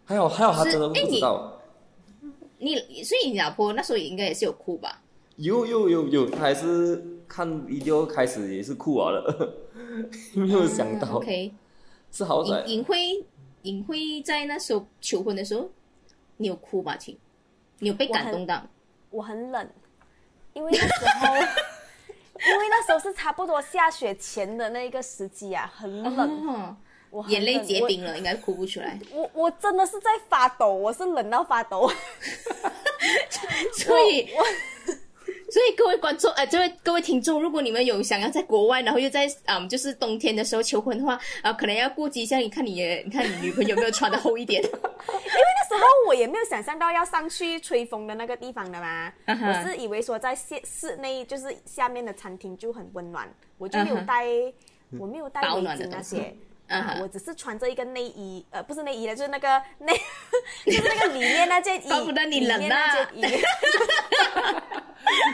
[0.05, 1.61] 还好还好他真的不知道，
[2.59, 5.01] 你所以你老婆那时候应该也是有哭吧？
[5.37, 9.53] 有有有有，她还是看 video 开始也是哭完了，
[10.33, 11.51] 没有想到、嗯 OK，
[12.09, 13.25] 是好彩尹，尹辉，
[13.63, 15.69] 尹辉在那时候求婚的时候，
[16.37, 16.95] 你有哭吧？
[16.95, 17.17] 亲，
[17.79, 18.65] 你有被感动到？
[19.15, 19.69] 我很冷，
[20.51, 21.35] 因为那时候，
[22.51, 26.75] 因为那时候是差不多下雪前的那个时机啊，很冷，哦，
[27.11, 28.99] 我眼泪结冰了，应该哭不出来。
[29.13, 31.89] 我我真的是在发抖，我是冷到发抖。
[33.77, 34.29] 所以，
[35.55, 42.73] 所以各位观众，呃，这位各位听众，如果你们有想要在国外，然后又在嗯，就是冬天的时候求婚的话，啊、可能要顾及一下，你看你，
[43.05, 44.61] 你看你女朋友有没有穿的厚一点？
[44.67, 44.69] 因为
[45.07, 54.25] 那时候我也没有想象到要上去吹风的那个地方的嘛，我是以为说在室室内就是下面的餐厅就很温暖，我就没有带，
[54.99, 55.87] 我没有带保围巾暖的
[56.67, 59.93] 东西那些，啊，我只是穿着一个内衣，呃，不是内衣的，就是那个 内，
[60.65, 63.05] 就是那个里面那件衣，怪不得你冷那啊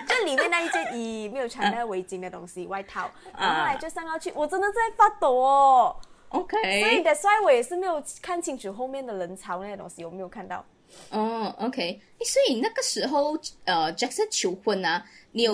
[0.08, 5.96] 就里面那一件衣没有穿那个围巾的东西，外套，然后后来就上到去，我真的在发抖哦。
[6.30, 10.64] 所以 OK，that's why 我也是没有看清楚后面的人潮那些东西，我没有看到。
[11.10, 15.54] 哦，OK，所以那个时候，呃，Jackson 求婚啊，你有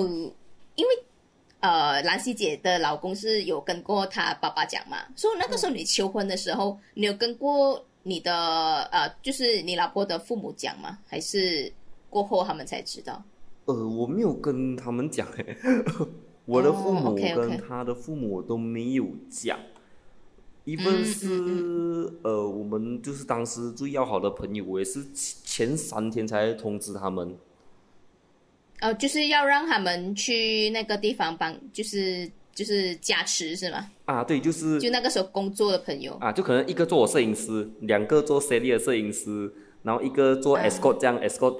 [0.75, 1.05] 因为
[1.59, 10.99] 呃兰希姐的老公是有跟过她爸爸讲嘛，所以那个时候你求婚的时候，你有跟过你的呃，就是你老婆的父母讲吗？
[11.07, 11.71] 还是
[12.09, 13.21] 过后他们才知道？
[13.65, 15.57] 呃，我没有跟他们讲诶，
[16.45, 19.59] 我的父母跟他的父母都没有讲。
[20.63, 27.37] 一份嗯是呃，我们就是当时最要好的朋友，我也是前前三天才通知他们。
[28.79, 33.89] 呃，就是要让他们去那个地方帮，就是就是加持是吗？
[34.05, 36.13] 啊，对，就是就那个时候工作的朋友。
[36.21, 39.51] 啊，就可能一个做我摄影师，两个做 Sally 的摄影师，
[39.83, 41.59] 然后一个做啊 escort 这样、escort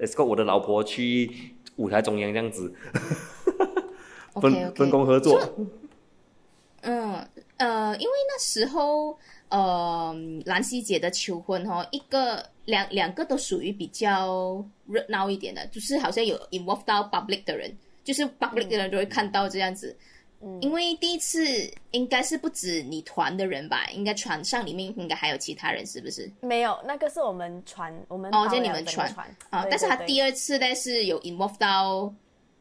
[0.00, 1.30] escort 我的老婆去
[1.76, 2.74] 舞台中央这样子
[4.40, 5.40] 分分工合作。
[7.96, 9.16] 因为那时候
[9.48, 17.72] 呃兰溪姐的求婚哈、一个两两个都属于比较热闹一点的，就是好像有 involve 到 public 的人，
[18.04, 19.96] 就是 public 的人都会看到这样子。
[20.42, 20.60] 嗯。
[20.60, 21.44] 因为第一次
[21.92, 26.30] 应该是不止你团的人吧，应该船上里面应该还有其他人，是不是？
[26.40, 29.08] 没有，那个是我们船，我们哦，包就你们船
[29.50, 32.12] 啊，但是他第二次呢是有 involve 到，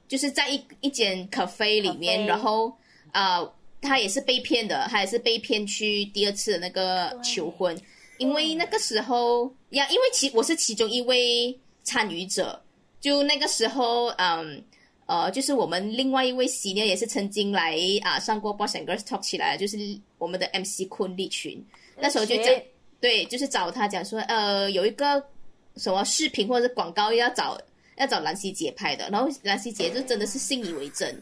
[0.08, 2.72] 就是在一一间 cafe 里面，然后
[3.12, 3.54] 呃，
[3.86, 7.80] 他也是被骗的，他也是被骗去第二次的那个求婚，
[8.18, 12.62] 因为那个时候呀，因为其我是其中一位参与者，
[13.00, 14.64] 就那个时候，嗯。
[15.08, 19.78] 呃，就是我们另外一位 senior 也是曾经来啊、上过 Boss and Girls Talk 起来，就是
[20.18, 21.64] 我们的 MC 坤立群，
[22.00, 22.46] 那时候就讲
[23.00, 25.24] 对，就是找他讲说，呃，有一个
[25.76, 27.56] 什么视频或者是广告要找
[27.98, 31.22] 要找兰希姐拍的，然后兰希姐就真的是信以为真，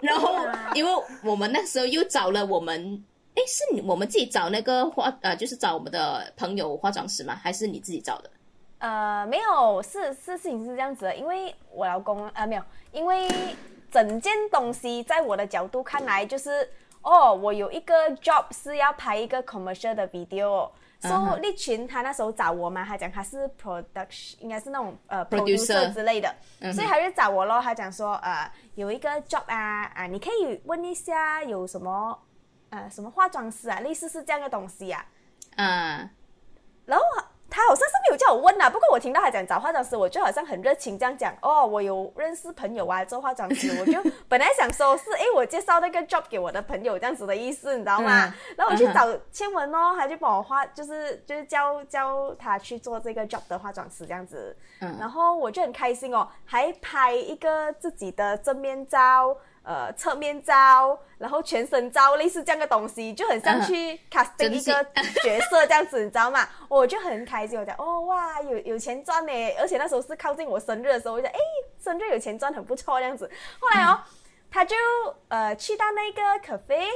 [0.00, 0.90] 然后因为
[1.22, 7.34] 我们那时候又找了我们，诶，是你我们自己找那个化呃，就是找我们的朋友化妆师吗？
[7.34, 8.30] 还是你自己找的？
[8.78, 13.28] 呃，没有，是是事情是这样子的，因为我老公呃没有，因为
[13.90, 16.68] 整件东西在我的角度看来就是，
[17.02, 20.70] 哦，我有一个 job 是要拍一个 commercial 的 video。
[21.00, 26.34] 所以立群他那时候找我嘛，他讲他是 production，应该是那种呃 Producer 之类的，
[26.74, 27.60] 所以他就找我咯。
[27.62, 32.18] 他讲说呃有一个 job 啊啊，你可以问一下有什么
[32.68, 35.04] 呃什么化妆师啊，类似是这样的东西啊。
[35.56, 36.10] 嗯，
[36.84, 37.04] 然后
[37.60, 48.26] 他好像是没有叫我问啊，不过我听到他讲找化妆师，我就好像很热情这样讲哦，我有认识朋友啊做化妆师，我就本来想说是诶，我介绍那个 job 给我的朋友这样子的意思，你知道吗？
[48.26, 59.36] 嗯然后我去找千文哦，他就帮我化，就是就是教教他去做这个 job 的化妆师这样子，嗯然后我就很开心哦，还拍一个自己的正面照。
[59.62, 64.84] 呃，侧面照，然后全身照，类似这样的东西，就很像嗯去 casting 一个
[65.22, 66.48] 角色这样子，你知道吗？
[66.68, 71.38] 我就很开心，我讲哦哇，有有钱赚呢，而且那时候是靠近我生日的时候，我就讲哎，
[71.78, 73.30] 生日有钱赚很不错这样子。
[73.60, 74.00] 后来哦，
[74.50, 74.74] 他就
[75.28, 76.86] 呃去到那个 cafe，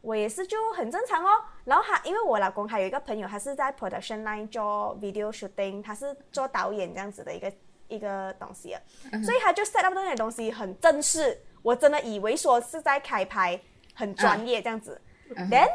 [0.00, 1.40] 我也是就很正常哦。
[1.64, 7.50] 然后他因为我老公还有一个朋友，他是在 production line 做 video shooting，他是做导演这样子的一个
[7.92, 8.70] 一个东西
[9.10, 13.60] 的，所以他就 set up 那些东西很正式，我真的以为说是在开拍，
[13.94, 15.00] 很专业这样子。
[15.50, 15.68] Then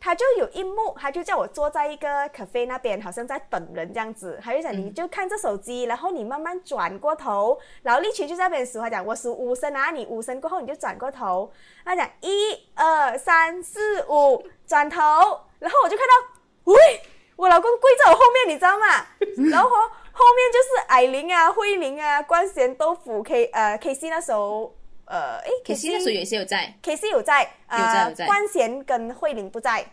[0.00, 4.38] 他就有一幕，他就叫我坐在一个 cafe 那边，好像在等人这样子。
[4.42, 11.50] 他就讲你就看着手机，然后你慢慢转过头，然后立群就在那边数，他讲我数五声啊，你五声过后你就转过头。
[11.84, 15.00] 他讲一二三四五，转头，
[15.58, 16.12] 然后我就看到，
[16.64, 16.76] 喂，
[17.36, 19.06] 我老公跪在我后面，你知道吗？
[19.50, 24.74] 然后哦后面就是艾琳啊、慧玲啊、关贤豆腐 K 呃 K C 那时候
[25.06, 27.48] 呃诶 K C 那时候也是有在，K C 有在，有
[27.78, 28.26] 在呃有在。
[28.26, 29.84] 关贤跟慧玲不在，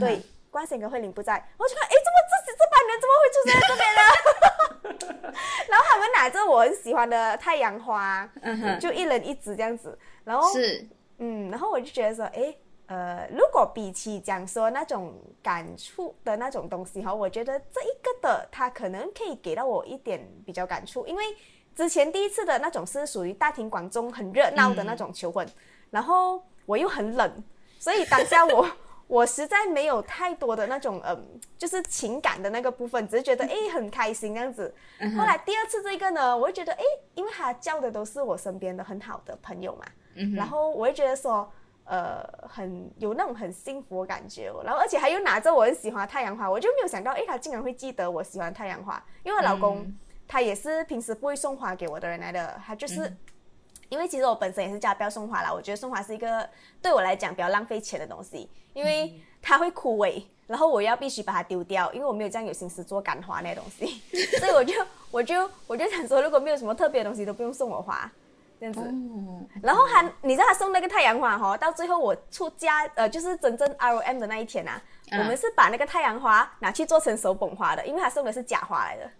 [0.00, 5.34] 对，关贤跟慧玲不在，我就看，诶，怎么这这班人怎么会出现在这边呢？
[5.68, 10.86] 然后他们拿着我很喜欢的太阳花，嗯哼，就一人一支这样子，然后是，
[11.18, 21.22] 嗯，然后我就觉得说，诶，呃，如果比起讲说那种感触的那种东西哈，我觉得这一个的它可能可以给到我一点比较感触，因为
[21.76, 25.46] 之前第一次的那种是属于大庭广众很热闹的那种求婚，
[25.90, 27.44] 然后我又很冷，
[27.78, 28.66] 所以当下我
[29.06, 34.74] 我实在没有太多的那种嗯，就是情感的那个部分，只是觉得诶很开心这样子。
[35.16, 41.50] 后来第二次这个呢，我就觉得诶，因为他叫的都是我身边的很好的朋友嘛，嗯，然后我会觉得说，
[41.88, 44.62] 呃，很有那种很幸福的感觉哦。
[44.64, 49.98] 然后而且还有拿着我很喜欢的太阳花，我就没有想到，诶，他竟然会记得我喜欢太阳花，因为我老公、嗯
[50.30, 53.08] 他也是平时不会送花给我的人来的，他就是。
[53.08, 53.18] 嗯
[53.90, 56.46] 因为其实我本身也是家不要送花啦，我觉得送花是一个
[56.82, 64.02] 对我来讲比较浪费钱的东西，因为它会枯萎，然后我要必须把它丢掉，因为我没有这样有心思做干花那些东西，
[64.38, 64.74] 所以我就
[65.10, 68.12] 我就我就想说，如果没有什么特别的东西，都不用送我花，
[68.58, 68.80] 这样子。
[68.80, 79.10] 哦，然后他，你知道他送那个太阳花哈、到最后我出家，呃，就是真正 ROM 的那一天啊，嗯我们是把那个太阳花拿去做成手捧花的，因为他送的是假花来的。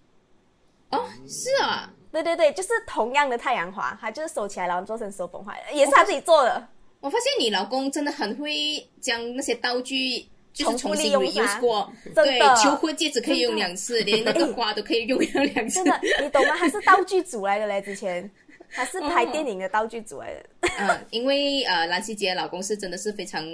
[0.90, 6.68] 哦，是啊，对对对，就是同样的太阳花，他就是收起来然后做成手捧花，也是他自己做的。
[7.01, 10.29] 我发现你老公真的很会将那些道具。
[10.51, 15.85] 就是重新利用 reuse 过，对，求婚戒指可以用两次，连那个花都可以用两次真。
[15.85, 16.57] 的，你懂吗？
[16.59, 18.29] 他是道具组来的嘞，之前
[18.70, 20.48] 他是拍哦电影的道具组来的。
[20.78, 23.44] 嗯，因为呃，兰希杰老公是真的是非常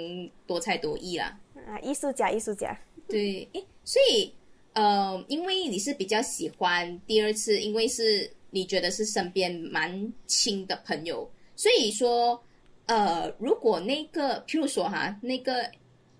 [0.45, 1.37] 多才多艺啦。
[1.67, 2.77] 啊，艺术家，艺术家。
[3.07, 4.33] 对，诶，所以
[4.73, 12.41] 呃，因为你是比较喜欢第二次，因为是你觉得是身边蛮亲的朋友，所以说
[12.85, 15.69] 呃，如果那个譬如说哈，那个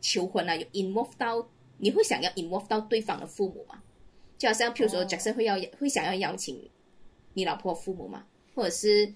[0.01, 3.81] 求婚啊，有 involve 到，你会想要 involve 到对方的父母吗？
[4.37, 6.69] 就好像譬如说哦 Jackson 会要会想要邀请
[7.33, 8.25] 你老婆父母吗？
[8.55, 9.11] 或者是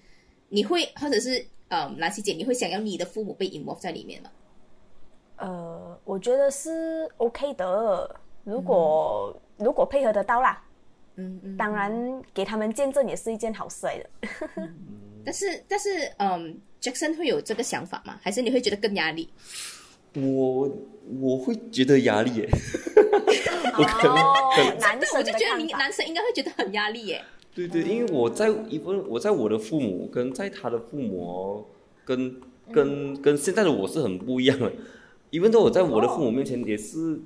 [0.48, 4.30] 你会，或者是呃，兰希姐，你会想要你的父母被 involve 在里面吗？
[5.36, 10.62] 呃，我觉得是 OK 的，如果、如果配合得到啦，
[11.16, 11.56] 嗯嗯。
[11.56, 14.10] 当然给他们见证也是一件好事来的。
[15.24, 18.18] 但是但是，嗯，Jackson 会有这个想法吗？
[18.22, 19.28] 还是你会觉得更压力？
[20.14, 20.68] 我
[21.20, 22.48] 我会觉得压力耶，
[23.78, 27.24] 哦，男生，我生就觉得你男生应该会觉得很压力耶。
[27.54, 31.64] 对对，因为我在一份我在我的父母跟在他的父母哦，
[32.04, 32.36] 跟
[32.72, 34.72] 跟跟现在的我是很不一样的。
[35.30, 37.20] 因为在我在我的父母面前也是，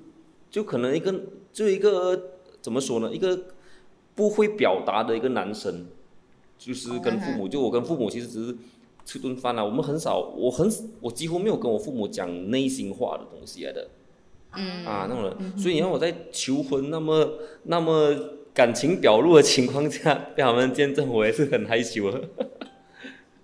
[0.50, 1.14] 就可能一个
[1.52, 3.44] 就一个怎么说呢，一个
[4.14, 5.86] 不会表达的一个男生，
[6.58, 8.56] 就是跟父母，就我跟父母其实只是
[9.06, 13.88] 吃顿饭啊，我们很少，我很我几乎没有跟我父母讲内心话的东西来的。
[14.54, 14.84] 嗯。
[14.84, 18.14] 啊，那种人，所以你让我在求婚那么那么
[18.54, 22.28] 感情表露的情况下被他们见证，我也是很害羞的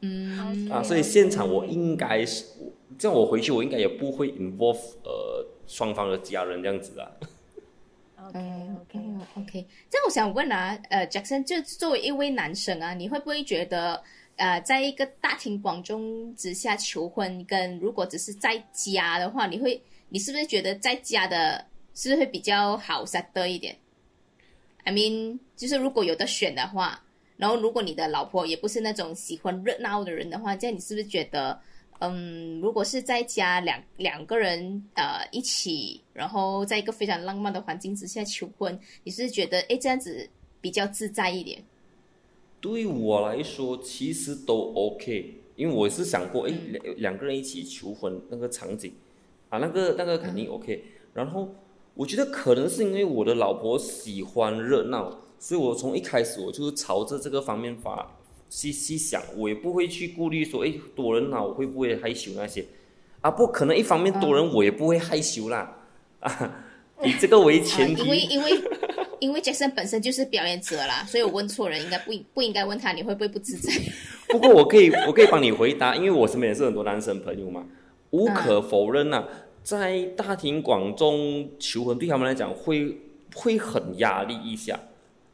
[0.00, 0.82] 嗯 啊。
[0.82, 2.44] 所以现场我应该是
[2.96, 7.10] 这样，我回去我应该也不会 involve 呃双方的家人这样子啊。
[8.28, 9.66] OK 嗯 OK，嗯，OK。
[9.90, 14.00] 这样我想问啊，呃，Jackson，就作为一位男生啊，你会不会觉得，
[14.36, 23.74] 呃，在一个大庭广众之下求婚，跟如果只是在家的话，你会，你是不是觉得在家的，是不是会比较好 set 一点
[24.84, 27.02] ？I mean，就是如果有的选的话，
[27.36, 31.60] 然后如果你的老婆也不是那种喜欢热闹的人的话，这样你是不是觉得？
[32.02, 40.26] 嗯，如果是在家两两个人呃一起，然后在一个非常浪漫的环境之下求婚，你是觉得诶这样子
[40.62, 41.62] 比较自在一点？
[42.58, 48.94] 对我来说，其实都 OK，因为我是想过，哎，两两个人一起求婚那个场景，
[49.50, 50.82] 啊，那个那个肯定 OK。
[51.12, 51.54] 然后
[52.00, 58.16] 我觉得可能是因为我的老婆喜欢热闹，所以我从一开始我就是朝着这个方面发
[58.48, 62.64] 细细想，我也不会去顾虑说，哎，多人啊，我会不会害羞那些，
[63.20, 65.76] 啊，不可能一方面多人我也不会害羞啦，
[66.20, 66.64] 啊，
[67.04, 68.02] 以这个为啊，前提。
[68.02, 68.62] 因为因为
[69.18, 73.70] 因为 Jackson 本身就是表演者啦，所以我问错人，应该不不应该问他你会不会不自在？
[74.28, 77.66] 不过我可以，我可以帮你回答，因为我身边也是很多男生朋友嘛。
[78.08, 79.28] 无可否认呐、啊
[79.62, 82.96] 在大庭广众求婚对他们来讲会
[83.34, 84.78] 会很压力一下，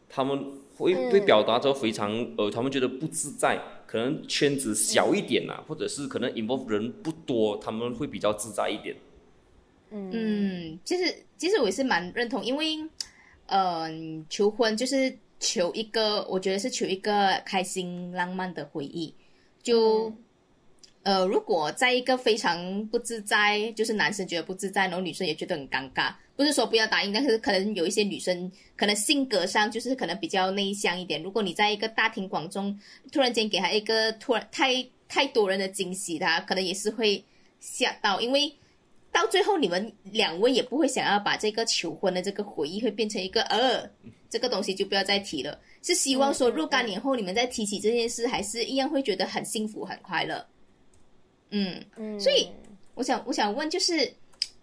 [0.09, 0.45] 他们
[0.77, 8.97] 会嗯会表达着非常呃，他们觉得不自在，可能圈子小一点呐、啊或者是可能 involve 人不多，他们会比较自在一点。
[9.91, 12.77] 嗯，其实其实我也是蛮认同，因为
[13.47, 19.15] 嗯、求婚就是求一个，我觉得是求一个开心浪漫的回忆，
[19.62, 20.12] 就。
[21.07, 26.12] 呃，如果在一个非常不自在，就是男生觉得不自在，然后女生也觉得很尴尬。
[26.35, 31.22] 不是说不要答应，但是可能有一些女生可能性格上就是可能比较内向一点。
[31.22, 32.76] 如果你在一个大庭广众，
[33.12, 37.24] 突然间给她一个突然太太多人的惊喜，她可能也是会
[37.61, 38.53] 吓到，因为
[39.12, 43.89] 到最后你们两位也不会想要把这个求婚的这个回忆会变成一个呃，
[44.28, 45.57] 这个东西就不要再提了。
[45.83, 50.45] 是希望说若干年后你们再提起这件事，还是一样会觉得很幸福很快乐。
[51.51, 52.49] 嗯，嗯，所以
[52.94, 54.12] 我想我想问就是，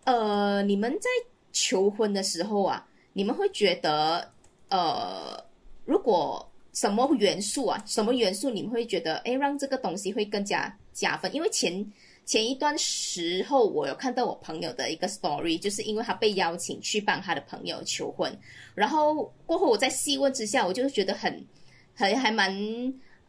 [0.03, 1.09] 呃，你们在
[1.51, 4.29] 求婚的时候啊，你们会觉得
[4.69, 5.41] 呃，
[5.85, 11.33] 如果什么元素啊，什么元素你们会觉得，哎，让这个东西会更加加分？
[11.33, 11.85] 因为前
[12.25, 18.35] 前一段时候我有看到我朋友的一个 story，就是因为他被邀请去帮他的朋友求婚，
[18.73, 21.45] 然后过后我在细问之下，我就觉得很
[21.93, 22.51] 很还蛮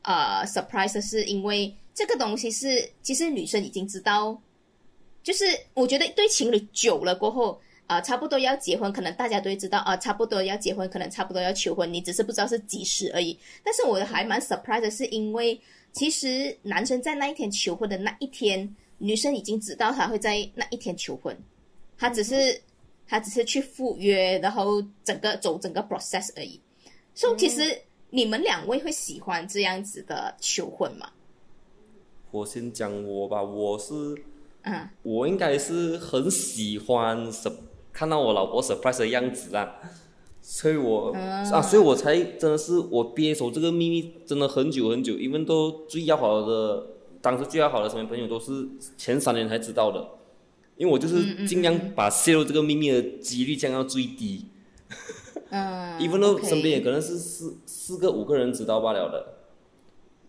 [0.03, 4.37] 呃 surprise 的是，因为这个东西是其实女生已经知道，
[5.23, 7.61] 就是我觉得一对情侣久了过后。
[7.87, 13.39] 啊，差不多要结婚，可能大家都知道啊，差不多要结婚，可能差不多要求婚，你只是不知道是几时而已。
[13.63, 15.61] 但是我还蛮 surprise 的是，因为
[15.93, 21.39] 其实男生在那一天求婚的那一天，女生已经知道他会在那一天求婚，
[21.99, 22.59] 他只是
[23.07, 26.59] 他只是去赴约，然后整个走整个 process 而已。
[27.15, 27.79] 所以其实
[28.09, 31.13] 你们两位会喜欢这样子的求婚吗？
[32.35, 33.95] 我先讲我吧，我是，
[34.63, 37.49] 嗯，我应该是很喜欢什。
[37.93, 39.77] 看到我老婆 surprise 的样子啊，
[40.43, 46.85] 所以我啊，所以我才真的是我憋守这个秘密真的很久很久，因为都最要好的，
[47.23, 48.69] 当时最要好的身边朋友都是
[48.99, 50.05] 前三年才知道的，
[50.77, 54.47] 因为我就是尽量把泄露这个秘密的几率降到最低。
[55.51, 59.34] 嗯，一分都身边也可能是四四个五个人知道罢了的，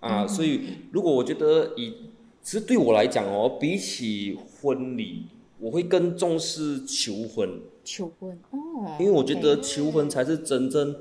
[0.06, 1.94] 啊，所以如果我觉得以
[2.42, 5.24] 其实对我来讲哦，比起婚礼。
[5.58, 10.94] 我会更重视求婚，求婚哦，因为我觉得求婚才是真正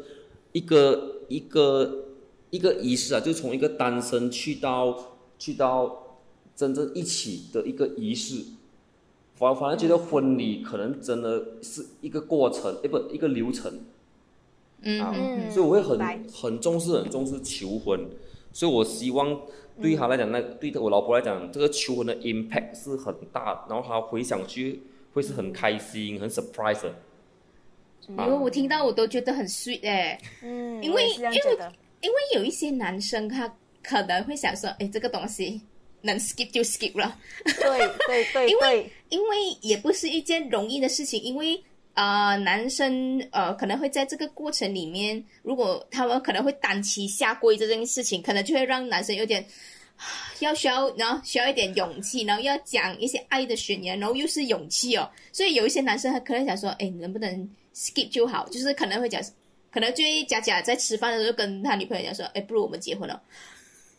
[0.52, 2.04] 一个一个
[2.50, 6.20] 一个仪式啊，就从一个单身去到去到
[6.54, 8.44] 真正一起的一个仪式。
[9.34, 13.80] 反反而觉得婚礼可能真的是一个过程，哎不一个流程，
[14.82, 15.98] 嗯，所以我会很
[16.32, 18.08] 很重视很重视求婚，
[18.54, 19.38] 所以我希望。
[19.82, 24.80] 对他来讲，那对我老婆来讲，这个求婚的 impact 是很大，然后他回想去
[25.12, 26.94] 会是很开心、很 surprise 的。
[28.06, 31.58] 因为我听到我都觉得很 sweet 哎，嗯，因为因为
[32.02, 33.52] 因为有一些男生他
[33.82, 35.60] 可能会想说，哎，这个东西
[36.02, 37.18] 能 skip 就 skip 了。
[37.44, 41.60] 对对对， 因为因为也不是一件容易的事情，因为。
[41.94, 49.46] 啊，男生呃可能会在这个过程里面，如果他们可能会单膝下跪这件事情，可能就会让男生有点
[50.40, 55.08] 要需要，然后需要一点勇气，然后要讲一些爱的宣言，然后又是勇气哦。
[55.30, 58.48] 所以有一些男生他可能想说，哎，能不能 skip 就好？
[58.48, 59.22] 就是可能会讲，
[59.70, 63.22] 可能就假假在吃饭的时候跟他女朋友讲说，哎，不如我们结婚了。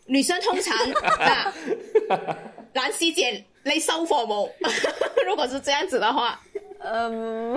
[0.05, 0.77] 女生通常
[1.17, 1.55] 啊，
[2.73, 4.51] 兰溪姐，你收货冇？
[5.25, 6.37] 如果是这样子的话。
[6.85, 7.55] 嗯，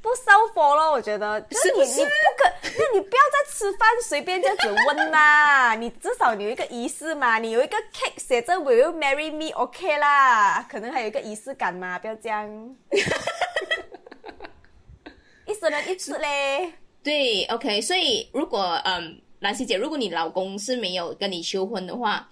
[0.00, 1.40] 不烧火了，我觉得。
[1.50, 5.74] 是你你不可，那你不要再吃饭随便这样子问啦。
[5.76, 12.76] 你至少有一个仪式嘛，你有一个 cake 写着 Will you marry me？OK 啦，可能还有一个仪式感嘛，不要这样。
[15.46, 16.72] 一生人一次嘞。
[17.02, 17.80] 对，OK。
[17.80, 22.28] 所以如果嗯，兰溪姐，如果你老公是没有跟你求婚的话，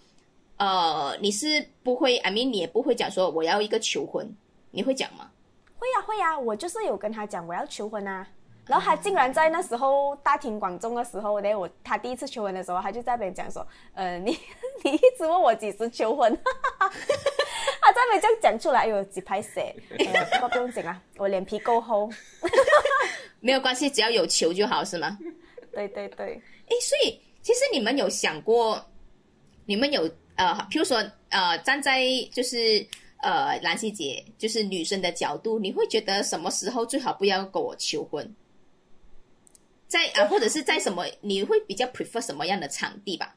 [0.56, 4.32] 呃，你是不会，I mean，你也不会讲说我要一个求婚，
[4.70, 5.29] 你会讲吗？
[5.80, 8.26] 会呀会呀，我就是有跟他讲我要求婚啊，
[8.66, 14.38] 然后他竟然在那时候大庭广众的时候，呢，我他第一次求婚的时候，他就在那边讲说，呃，你
[14.84, 16.38] 你一直问我几时求婚，
[16.78, 16.88] 他
[17.92, 22.10] 在那边这样讲出来，有几排写，不过不用紧啊，我脸皮够厚，
[23.40, 25.16] 没有关系，只要有求就好，是吗？
[25.72, 28.84] 对对对，哎，所以其实你们有想过，
[29.64, 30.02] 你们有
[30.36, 32.86] 呃，譬如说呃，站在就是。
[33.22, 38.34] 呃，兰希姐就是女生的角度，你会觉得什么时候最好不要跟我求婚？
[39.86, 41.04] 在啊，或者是在什么？
[41.20, 43.34] 你会比较 prefer 什么样的场地吧？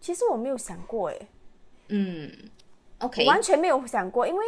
[0.00, 1.16] 其实我没有想过，哎，
[1.88, 2.30] 嗯
[2.98, 4.44] ，OK，完全没有想过，因为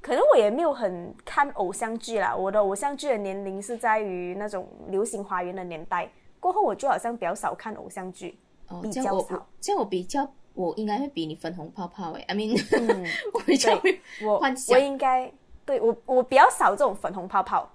[0.00, 2.34] 可能我也没有很看偶像剧啦。
[2.34, 8.38] 我的偶像剧的年龄是在于那种流星花园的年代过后，我就好像比较少看偶像剧，
[8.68, 10.32] 哦比较少，这样我比较。
[10.54, 12.58] 我应该会比你粉红泡泡诶，I mean，
[13.32, 14.00] 我比较会
[14.40, 14.76] 幻想。
[14.78, 15.32] 我应该
[15.64, 17.70] 对我我比较少这种粉红泡泡，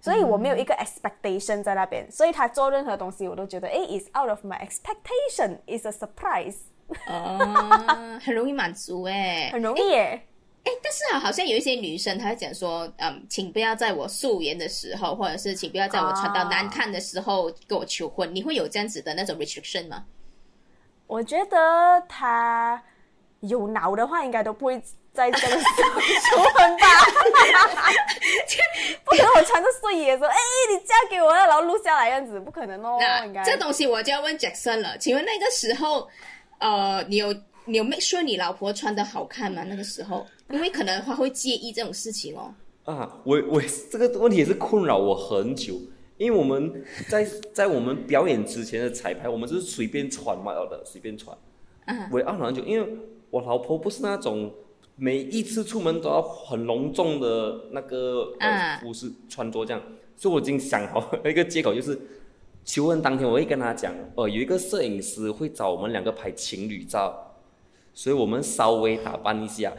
[0.00, 6.56] 所以我没有一个 expectation 在那边，所以他做任何东西我都觉得，哎，is out of my expectation，is a surprise。
[7.08, 10.22] 哦， 很容易满足诶，很容易耶。
[10.64, 20.04] 哎，但是啊，好像有一些女生她会讲说，嗯，请不要在我素颜的时候，或者是请不要在我穿到难看的时候跟我求婚，你会有这样子的那种 restriction 吗？
[21.06, 22.82] 我觉得他
[23.40, 24.80] 有脑的话，应该都不会
[25.12, 26.86] 在这个时候求婚吧？
[29.04, 30.36] 不可能我穿着睡衣说：“哎，
[30.70, 34.98] 你嫁给我了，然后录下来样子，不可能哦。”应该这东西我就要问 Jackson 了。
[34.98, 36.08] 请问那个时候，
[36.58, 37.34] 呃，你有
[37.64, 39.62] 你有 make sure 你老婆穿的好看吗？
[39.64, 42.52] 那个时候，因为可能他会介意这种事情哦。
[42.84, 45.74] 啊，我我这个问题也是困扰我很久。
[46.18, 51.36] 因为我们在在我们表演之前的彩排，我们是随便穿嘛的，随便穿。
[51.86, 52.08] 嗯。
[52.10, 52.96] 我懊恼很久，因为
[53.30, 54.50] 我老婆不是那种
[54.96, 58.32] 每一次出门都要很隆重的那个
[58.80, 59.82] 服饰穿着这样，
[60.16, 61.98] 所以我已经想好一个借口，就是
[62.64, 67.36] 求婚当天我会跟她讲，呃，有一个摄影师会找我们两个拍情侣照，
[67.92, 69.72] 所以我们稍微打扮一下，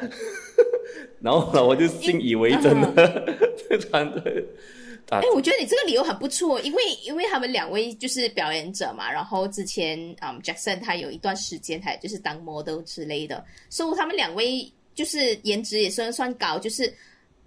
[1.22, 3.36] 然后呢我就信以为真的
[3.80, 4.22] 穿着。
[5.10, 16.94] 啊哎，我觉得你这个理由很不错，因为因为他们两位就是表演者嘛，然后之前嗯，Jackson 他有一段时间他就是当 model 之类的，所以他们两位就是颜值也算算高，就是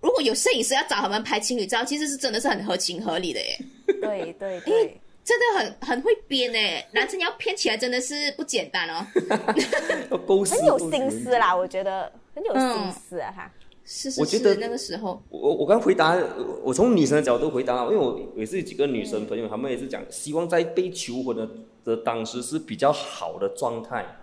[0.01, 3.59] 如果有摄影师要找他们拍情侣照，其实是真的是很合情合理的耶，
[4.01, 9.07] 对对对，真的很很会编诶，男生要骗起来真的是不简单哦，
[10.49, 13.51] 很有心思啦，我觉得很有心思啊，他。
[13.93, 16.17] 是是我觉得是，那个时候，我我刚回答，
[16.63, 21.49] 我从女生的角度回答，因为我也是有几个女生朋友，她们也是讲，希望在被求婚的
[21.85, 24.21] 的当时是比较好的状态，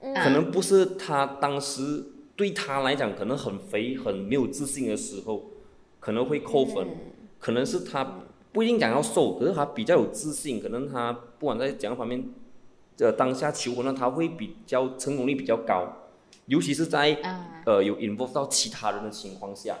[0.00, 2.04] 可能不是她当时
[2.36, 5.44] 对她来讲可能很肥、很没有自信的时候，
[5.98, 6.86] 可能会扣分，
[7.38, 8.20] 可能是她
[8.52, 12.22] 不一定讲要瘦，可是她比较有自信，可能她不管在怎样方面，
[12.98, 16.03] 呃，当下求婚呢，她会比较成功率比较高，
[16.46, 19.78] 尤其是在啊呃有 involve 到其他人的情况下，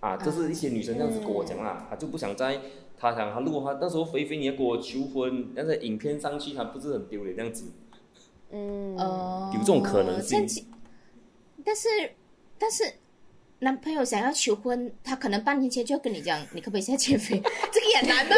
[0.00, 2.60] 啊，这是一些女生这样子跟我讲啦，她就不想在，
[2.96, 7.64] 她想她如果她那时候肥肥你要跟我求婚，但是影片上去，她不是很丢脸这样子，
[8.52, 10.66] 嗯，呃，有这种可能性
[11.64, 11.88] 但是
[12.58, 12.84] 但是
[13.58, 17.38] 男朋友想要求婚，他可能半年前就要跟你讲，你可不可以现在减肥？
[17.70, 18.36] 这个也难吧？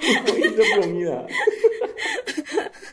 [0.26, 1.24] 这不容易啊。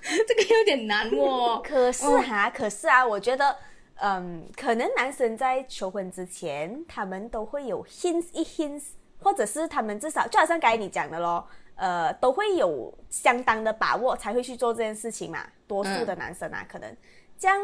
[0.27, 1.61] 这个有点难哦。
[1.65, 3.55] 可是哈，可是啊，我觉得，
[3.95, 8.83] 嗯，可能男生在求婚之前，他们都会有 hints 一 hints，
[9.21, 15.45] 或者是他们至少就好像刚才你讲的咯，呃，都会有相当的把握才会去做这件事情嘛。
[15.67, 16.95] 多数的男生啊，可能
[17.37, 17.59] 这样。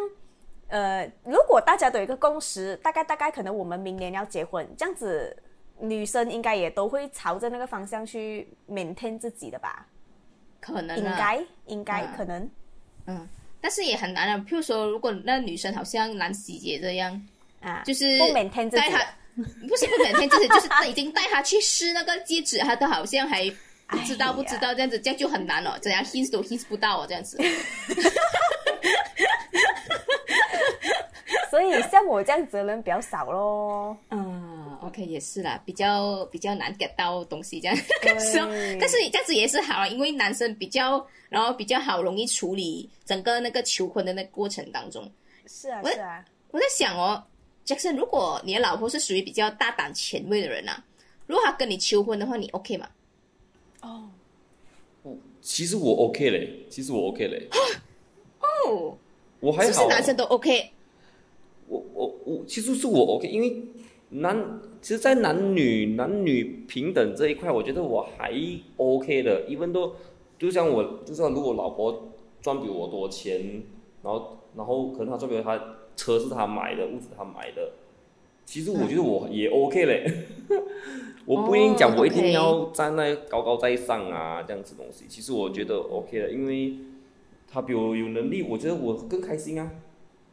[0.70, 5.38] 呃，如果大家都有一个共识，大概大概可能我们明年要结婚，这样子
[5.78, 9.86] 女生应该也都会朝着那个方向去 maintain 自己的吧？
[10.66, 12.50] 可能、啊、应该，应该、嗯可能。
[13.06, 13.28] 嗯，
[13.60, 14.38] 但是也很难啊。
[14.48, 17.22] 譬如说，如果那女生好像兰喜姐这样，
[17.62, 19.00] 啊，就是不自己带她，
[19.68, 23.44] 不是不 maintain 自己， 就是已经带她去试那个戒指，她都好像还
[23.88, 25.78] 不知道哎不知道这样子，这样就很难哦。
[25.82, 27.38] 怎样 hint 都 hint 不到哦，这样子。
[31.52, 33.96] 所以像我这样子的人比较少咯。
[34.10, 34.53] 嗯
[34.86, 37.78] ，OK，也是啦，比较比较难 get 到东西这样。
[38.02, 38.48] 对 是哦
[38.80, 45.10] 但是这样子也是好啊，因为男生比较，然后比较好容易处理整个那个求婚的那过程当中。
[45.48, 47.24] 是啊，我是啊，我在想哦
[47.66, 50.84] ，Jackson，如果你的老婆是属于比较大胆前卫的人啊，
[51.28, 52.90] 如果她跟你求婚的话，你 OK 吗？
[53.82, 54.10] 哦，
[55.02, 57.48] 我其实我 OK 嘞，其实我 OK 嘞，
[58.40, 58.98] 哦，
[59.42, 59.72] 我还好。
[59.72, 60.72] 是不是男生都 OK？
[61.68, 63.50] 我我我其实是我 OK，因为
[64.14, 68.34] 男其实，在男女男女平等这一块，我觉得我还
[68.78, 69.46] OK 的。
[69.48, 69.94] 因为都
[70.38, 72.12] 就像我，就像如果老婆
[72.42, 73.64] 赚比我多钱，
[74.04, 75.58] 然后然后可能她赚比我她
[75.96, 77.72] 车是她买的，屋子她买的，
[78.46, 80.26] 其实我觉得我也 OK 嘞。
[81.26, 86.74] 我不一定讲我一定要站在高高在上啊这样子东西，其实我觉得 OK 的，因为
[87.50, 89.72] 他比我有能力，我觉得我更开心啊。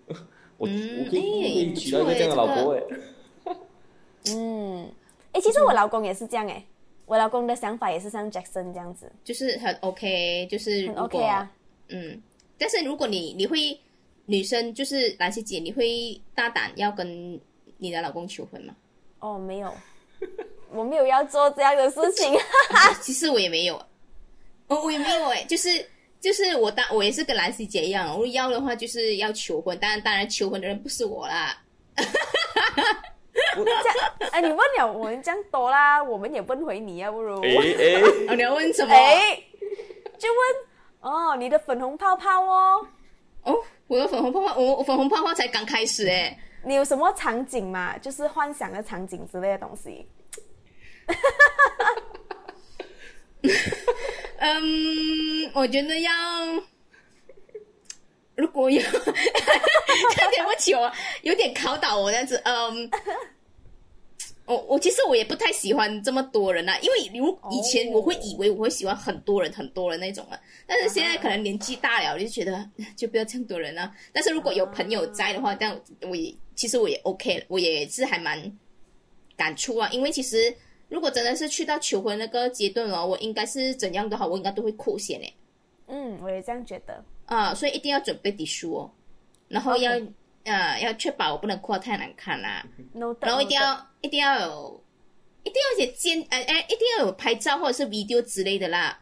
[0.58, 2.82] 我、嗯我可以、可以娶到一个这样的老婆哎、
[4.26, 4.90] 嗯，
[5.32, 6.62] 哎，其实我老公也是这样哎，
[7.06, 11.50] 我老公的想法也是像 Jackson 这样子，就是很 OK，就是很 OK 啊。
[11.88, 12.22] 嗯，
[12.58, 13.78] 但是如果你你会
[14.26, 17.40] 女生就是兰溪姐，你会大胆要跟
[17.78, 18.74] 你的老公求婚吗？
[19.18, 19.74] 哦，没有，
[20.70, 22.32] 我没有要做这样的事情。
[23.02, 23.76] 其实我也没有，
[24.68, 25.84] 哦，我也没有哎，就是
[26.20, 31.60] 就是我当我也是跟兰溪姐一样，我要的话就是要求婚，当然当然求婚的人不是我啦，
[31.96, 32.04] 我
[33.32, 33.74] 这样，
[34.32, 37.40] 哎，你问了我们这样多啦，我们也问回你啊，不如。
[37.42, 38.94] 哎哎，哦，你要问什么？
[38.94, 39.42] 哎，
[40.18, 42.86] 就问哦，你的粉红泡泡哦，
[43.44, 43.56] 哦，
[43.86, 47.96] 我的粉红泡泡，我我粉红泡泡才刚开始哎，你有什么场景吗？
[47.98, 50.06] 就是幻想的场景之类的东西。
[54.38, 56.10] 嗯，我觉得要，
[58.40, 60.90] 如果有，对不起我
[61.22, 62.90] 有点考倒我这样子，嗯。
[64.46, 70.36] 我我其实我也不太喜欢这么多人啊，因为如以前我会以为我会喜欢很多人很多人那种啊，
[70.66, 73.94] 但是现在可能年纪大了，我就觉得 就不要这样多人啊。
[74.12, 78.42] 但是如果有朋友在的话，但我也其实我也 OK，我也是还蛮
[79.36, 80.52] 感触啊，因为其实
[80.88, 85.32] 如果真的是去到求婚那个阶段哦，我应该是怎样的话，我应该都会扣险诶
[85.86, 87.04] 嗯，我也这样觉得。
[87.30, 88.90] 啊，所以一定要准备底书哦。
[89.46, 89.92] 然后要
[90.44, 94.84] 呃要确保我不能哭得太难看啦、no，然后一定要一定要有，
[95.44, 98.98] 一定要有些监呃哎，一定要有拍照或者是 video 之类的啦。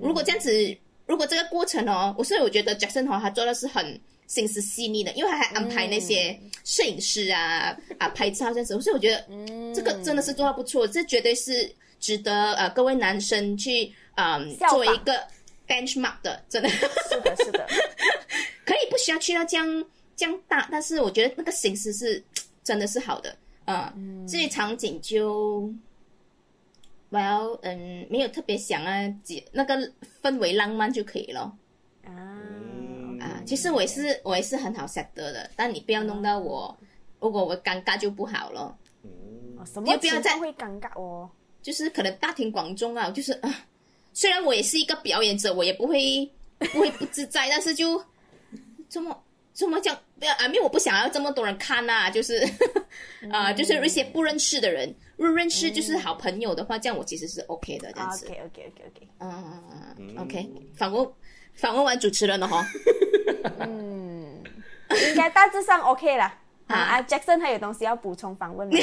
[0.00, 9.24] 如果这样子，如果这个过程哦，我所以我觉得 Jackson 哦，他做的是很心思细腻的，因为他还安排那些摄影师啊、啊拍照这样子，所以我觉得
[9.74, 11.70] 这个真的是做到不错，这绝对是
[12.00, 15.22] 值得呃各位男生去嗯、作为一个
[15.66, 16.68] benchmark 的，真的。
[16.68, 17.66] 是的，是的，
[18.66, 19.84] 可以不需要去到这样
[20.16, 22.22] 这样大，但是我觉得那个形式是
[22.62, 23.36] 真的是好的，
[23.66, 25.72] 嗯，至于场景就，
[27.10, 29.76] 我要嗯没有特别想啊，几那个
[30.22, 31.56] 氛围浪漫就可以了
[32.04, 32.12] 啊，
[33.20, 33.42] 啊。
[33.46, 36.76] 其实我也是我也是很好 set 的，但你不要弄到我，
[37.20, 38.76] 如果我尴尬就不好了。
[39.02, 39.10] 嗯
[39.66, 41.30] 什么不要再会尴尬哦？
[41.62, 43.66] 就是可能大庭广众啊，就是啊，
[44.14, 46.26] 虽然我也是一个表演者，我也不会
[46.72, 48.02] 不会不自在，但是就
[48.88, 52.42] 这么这么讲，不要啊，因为我不想要这么多人看呐、就是
[53.30, 59.62] 啊、就是一些不认识的人，如果认识就是好朋友的话，这样我其实是 OK 的，这样子，OK OK OK OK，嗯嗯
[59.98, 61.08] 嗯嗯，OK，访问
[61.54, 62.64] 访问完主持人了哈，
[63.60, 64.42] 嗯
[65.08, 66.24] 应该大致上 OK 了。
[66.68, 66.76] 啊。
[66.76, 68.78] 啊，Jackson 还有东西要补充访问吗？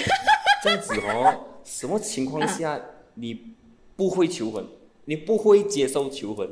[0.63, 2.79] 这样子哦，什么情况下
[3.13, 3.34] 你
[3.95, 4.67] 不会求婚？
[5.12, 6.49] 你不会接受求婚？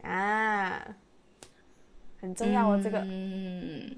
[0.00, 0.96] 啊，
[2.18, 3.94] 很重要哦，这个嗯，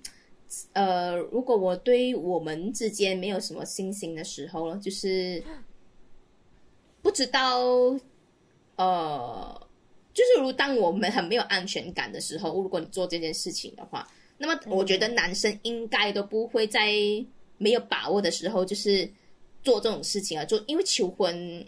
[0.72, 5.40] 呃，如果我对我们之间没有什么信心的时候了，就是
[7.00, 7.60] 不知道，
[8.74, 9.68] 呃，
[10.12, 14.04] 就是如当我们很没有安全感的时候，如果你做这件事情的话，
[14.38, 16.90] 那么我觉得男生应该都不会在
[17.56, 19.08] 没有把握的时候，就是
[19.62, 21.64] 做这种事情啊，做因为求婚。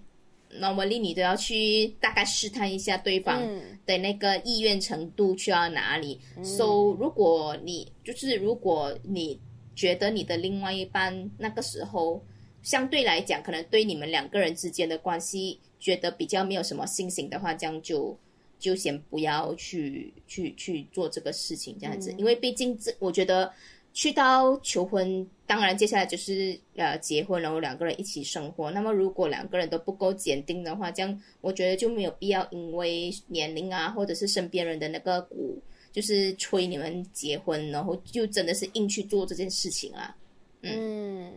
[0.52, 3.78] Normally 你都要去大概试探一下对方嗯。
[3.86, 6.20] 的那个意愿程度去到哪里。
[6.42, 9.38] so 如果你就是如果你
[9.74, 12.22] 觉得你的另外一半那个时候
[12.62, 18.18] 相对来讲，可能对你们两个人之间的关系觉得比较没有什么信心的话，这样就
[18.58, 23.50] 就先不要去去去做这个事情，这样子，因为毕竟这我觉得
[23.94, 28.70] 去到求婚，当然接下来就是呃结婚，然后两个人一起生活。
[28.70, 35.58] 那么如果两个人都不够坚定的话，这样我觉得就没有必要因为年龄啊，或者是身边人的那个鼓，
[35.90, 40.14] 就是催你们结婚，然后就真的是硬去做这件事情啊。
[40.60, 41.32] 嗯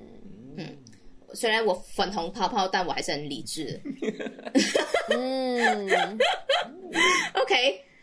[0.57, 0.75] 嗯，
[1.33, 3.79] 虽然我粉红泡泡，但我还是很理智的。
[5.15, 5.87] 嗯，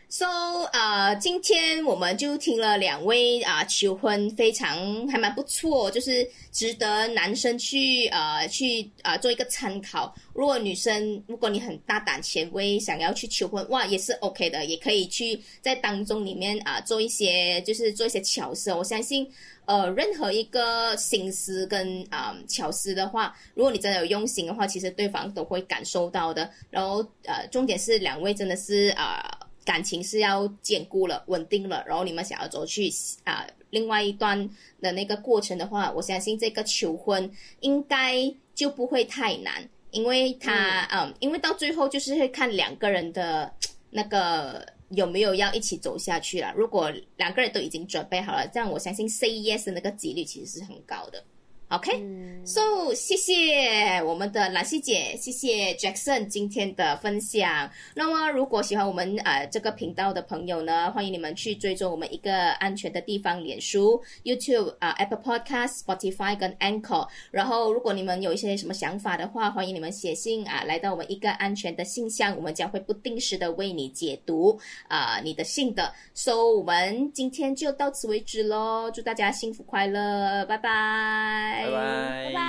[0.09, 0.25] so，、
[0.73, 10.13] 呃，今天我们就听了两位啊、求婚非常还蛮不错，就是值得男生去呃去啊、做一个参考。
[10.33, 18.73] 如果女生如果你很大胆前卫，想要去求婚，哇，也是 OK 的，也可以去在当中里面啊、做一些就是做一些巧思。
[18.73, 19.29] 我相信。
[19.65, 26.49] 呃，任何一个心思跟啊、巧思的话，如果你真的有用心的话，其实对方都会感受到的。
[26.71, 29.23] 然后呃，重点是两位真的是啊、
[29.69, 32.89] 感情是要坚固了、稳定了，然后你们想要走去
[33.23, 34.49] 啊、另外一段
[34.81, 43.53] 的那个过程的话，我相信这个求婚应该就不会太难，因为他嗯因为到最后就是会看两个人的
[43.91, 46.51] 那个有没有要一起走下去了。
[46.57, 51.23] 如果两个人都已经准备好了，这样我相信 say yes 的那个几率其实是很高的。
[51.69, 57.69] OK，so、谢谢我们的兰西姐，谢谢 Jackson 今天的分享。
[57.93, 67.07] 那么，如果喜欢我们呃这个频道的朋友呢，欢迎你们去追踪我们一个安全的地方，脸书、YouTube 啊、Apple Podcast、Spotify 跟 Anchor。
[67.29, 75.93] 然后，如果你们有一些什么想法的话，欢迎你们写信啊，来到我们一个安全的信箱，我们将会不定时的为你解读啊、你的信的。
[76.15, 82.39] So，我们今天就到此为止喽，祝大家幸福快乐，拜拜，拜拜。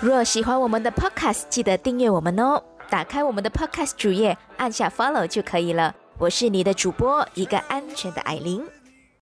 [0.00, 2.62] 若喜欢我们的 Podcast，记得订阅我们哦。
[2.88, 5.94] 打开我们的 Podcast 主页，按下 Follow 就可以了。
[6.18, 8.64] 我是你的主播，一个安全的艾琳。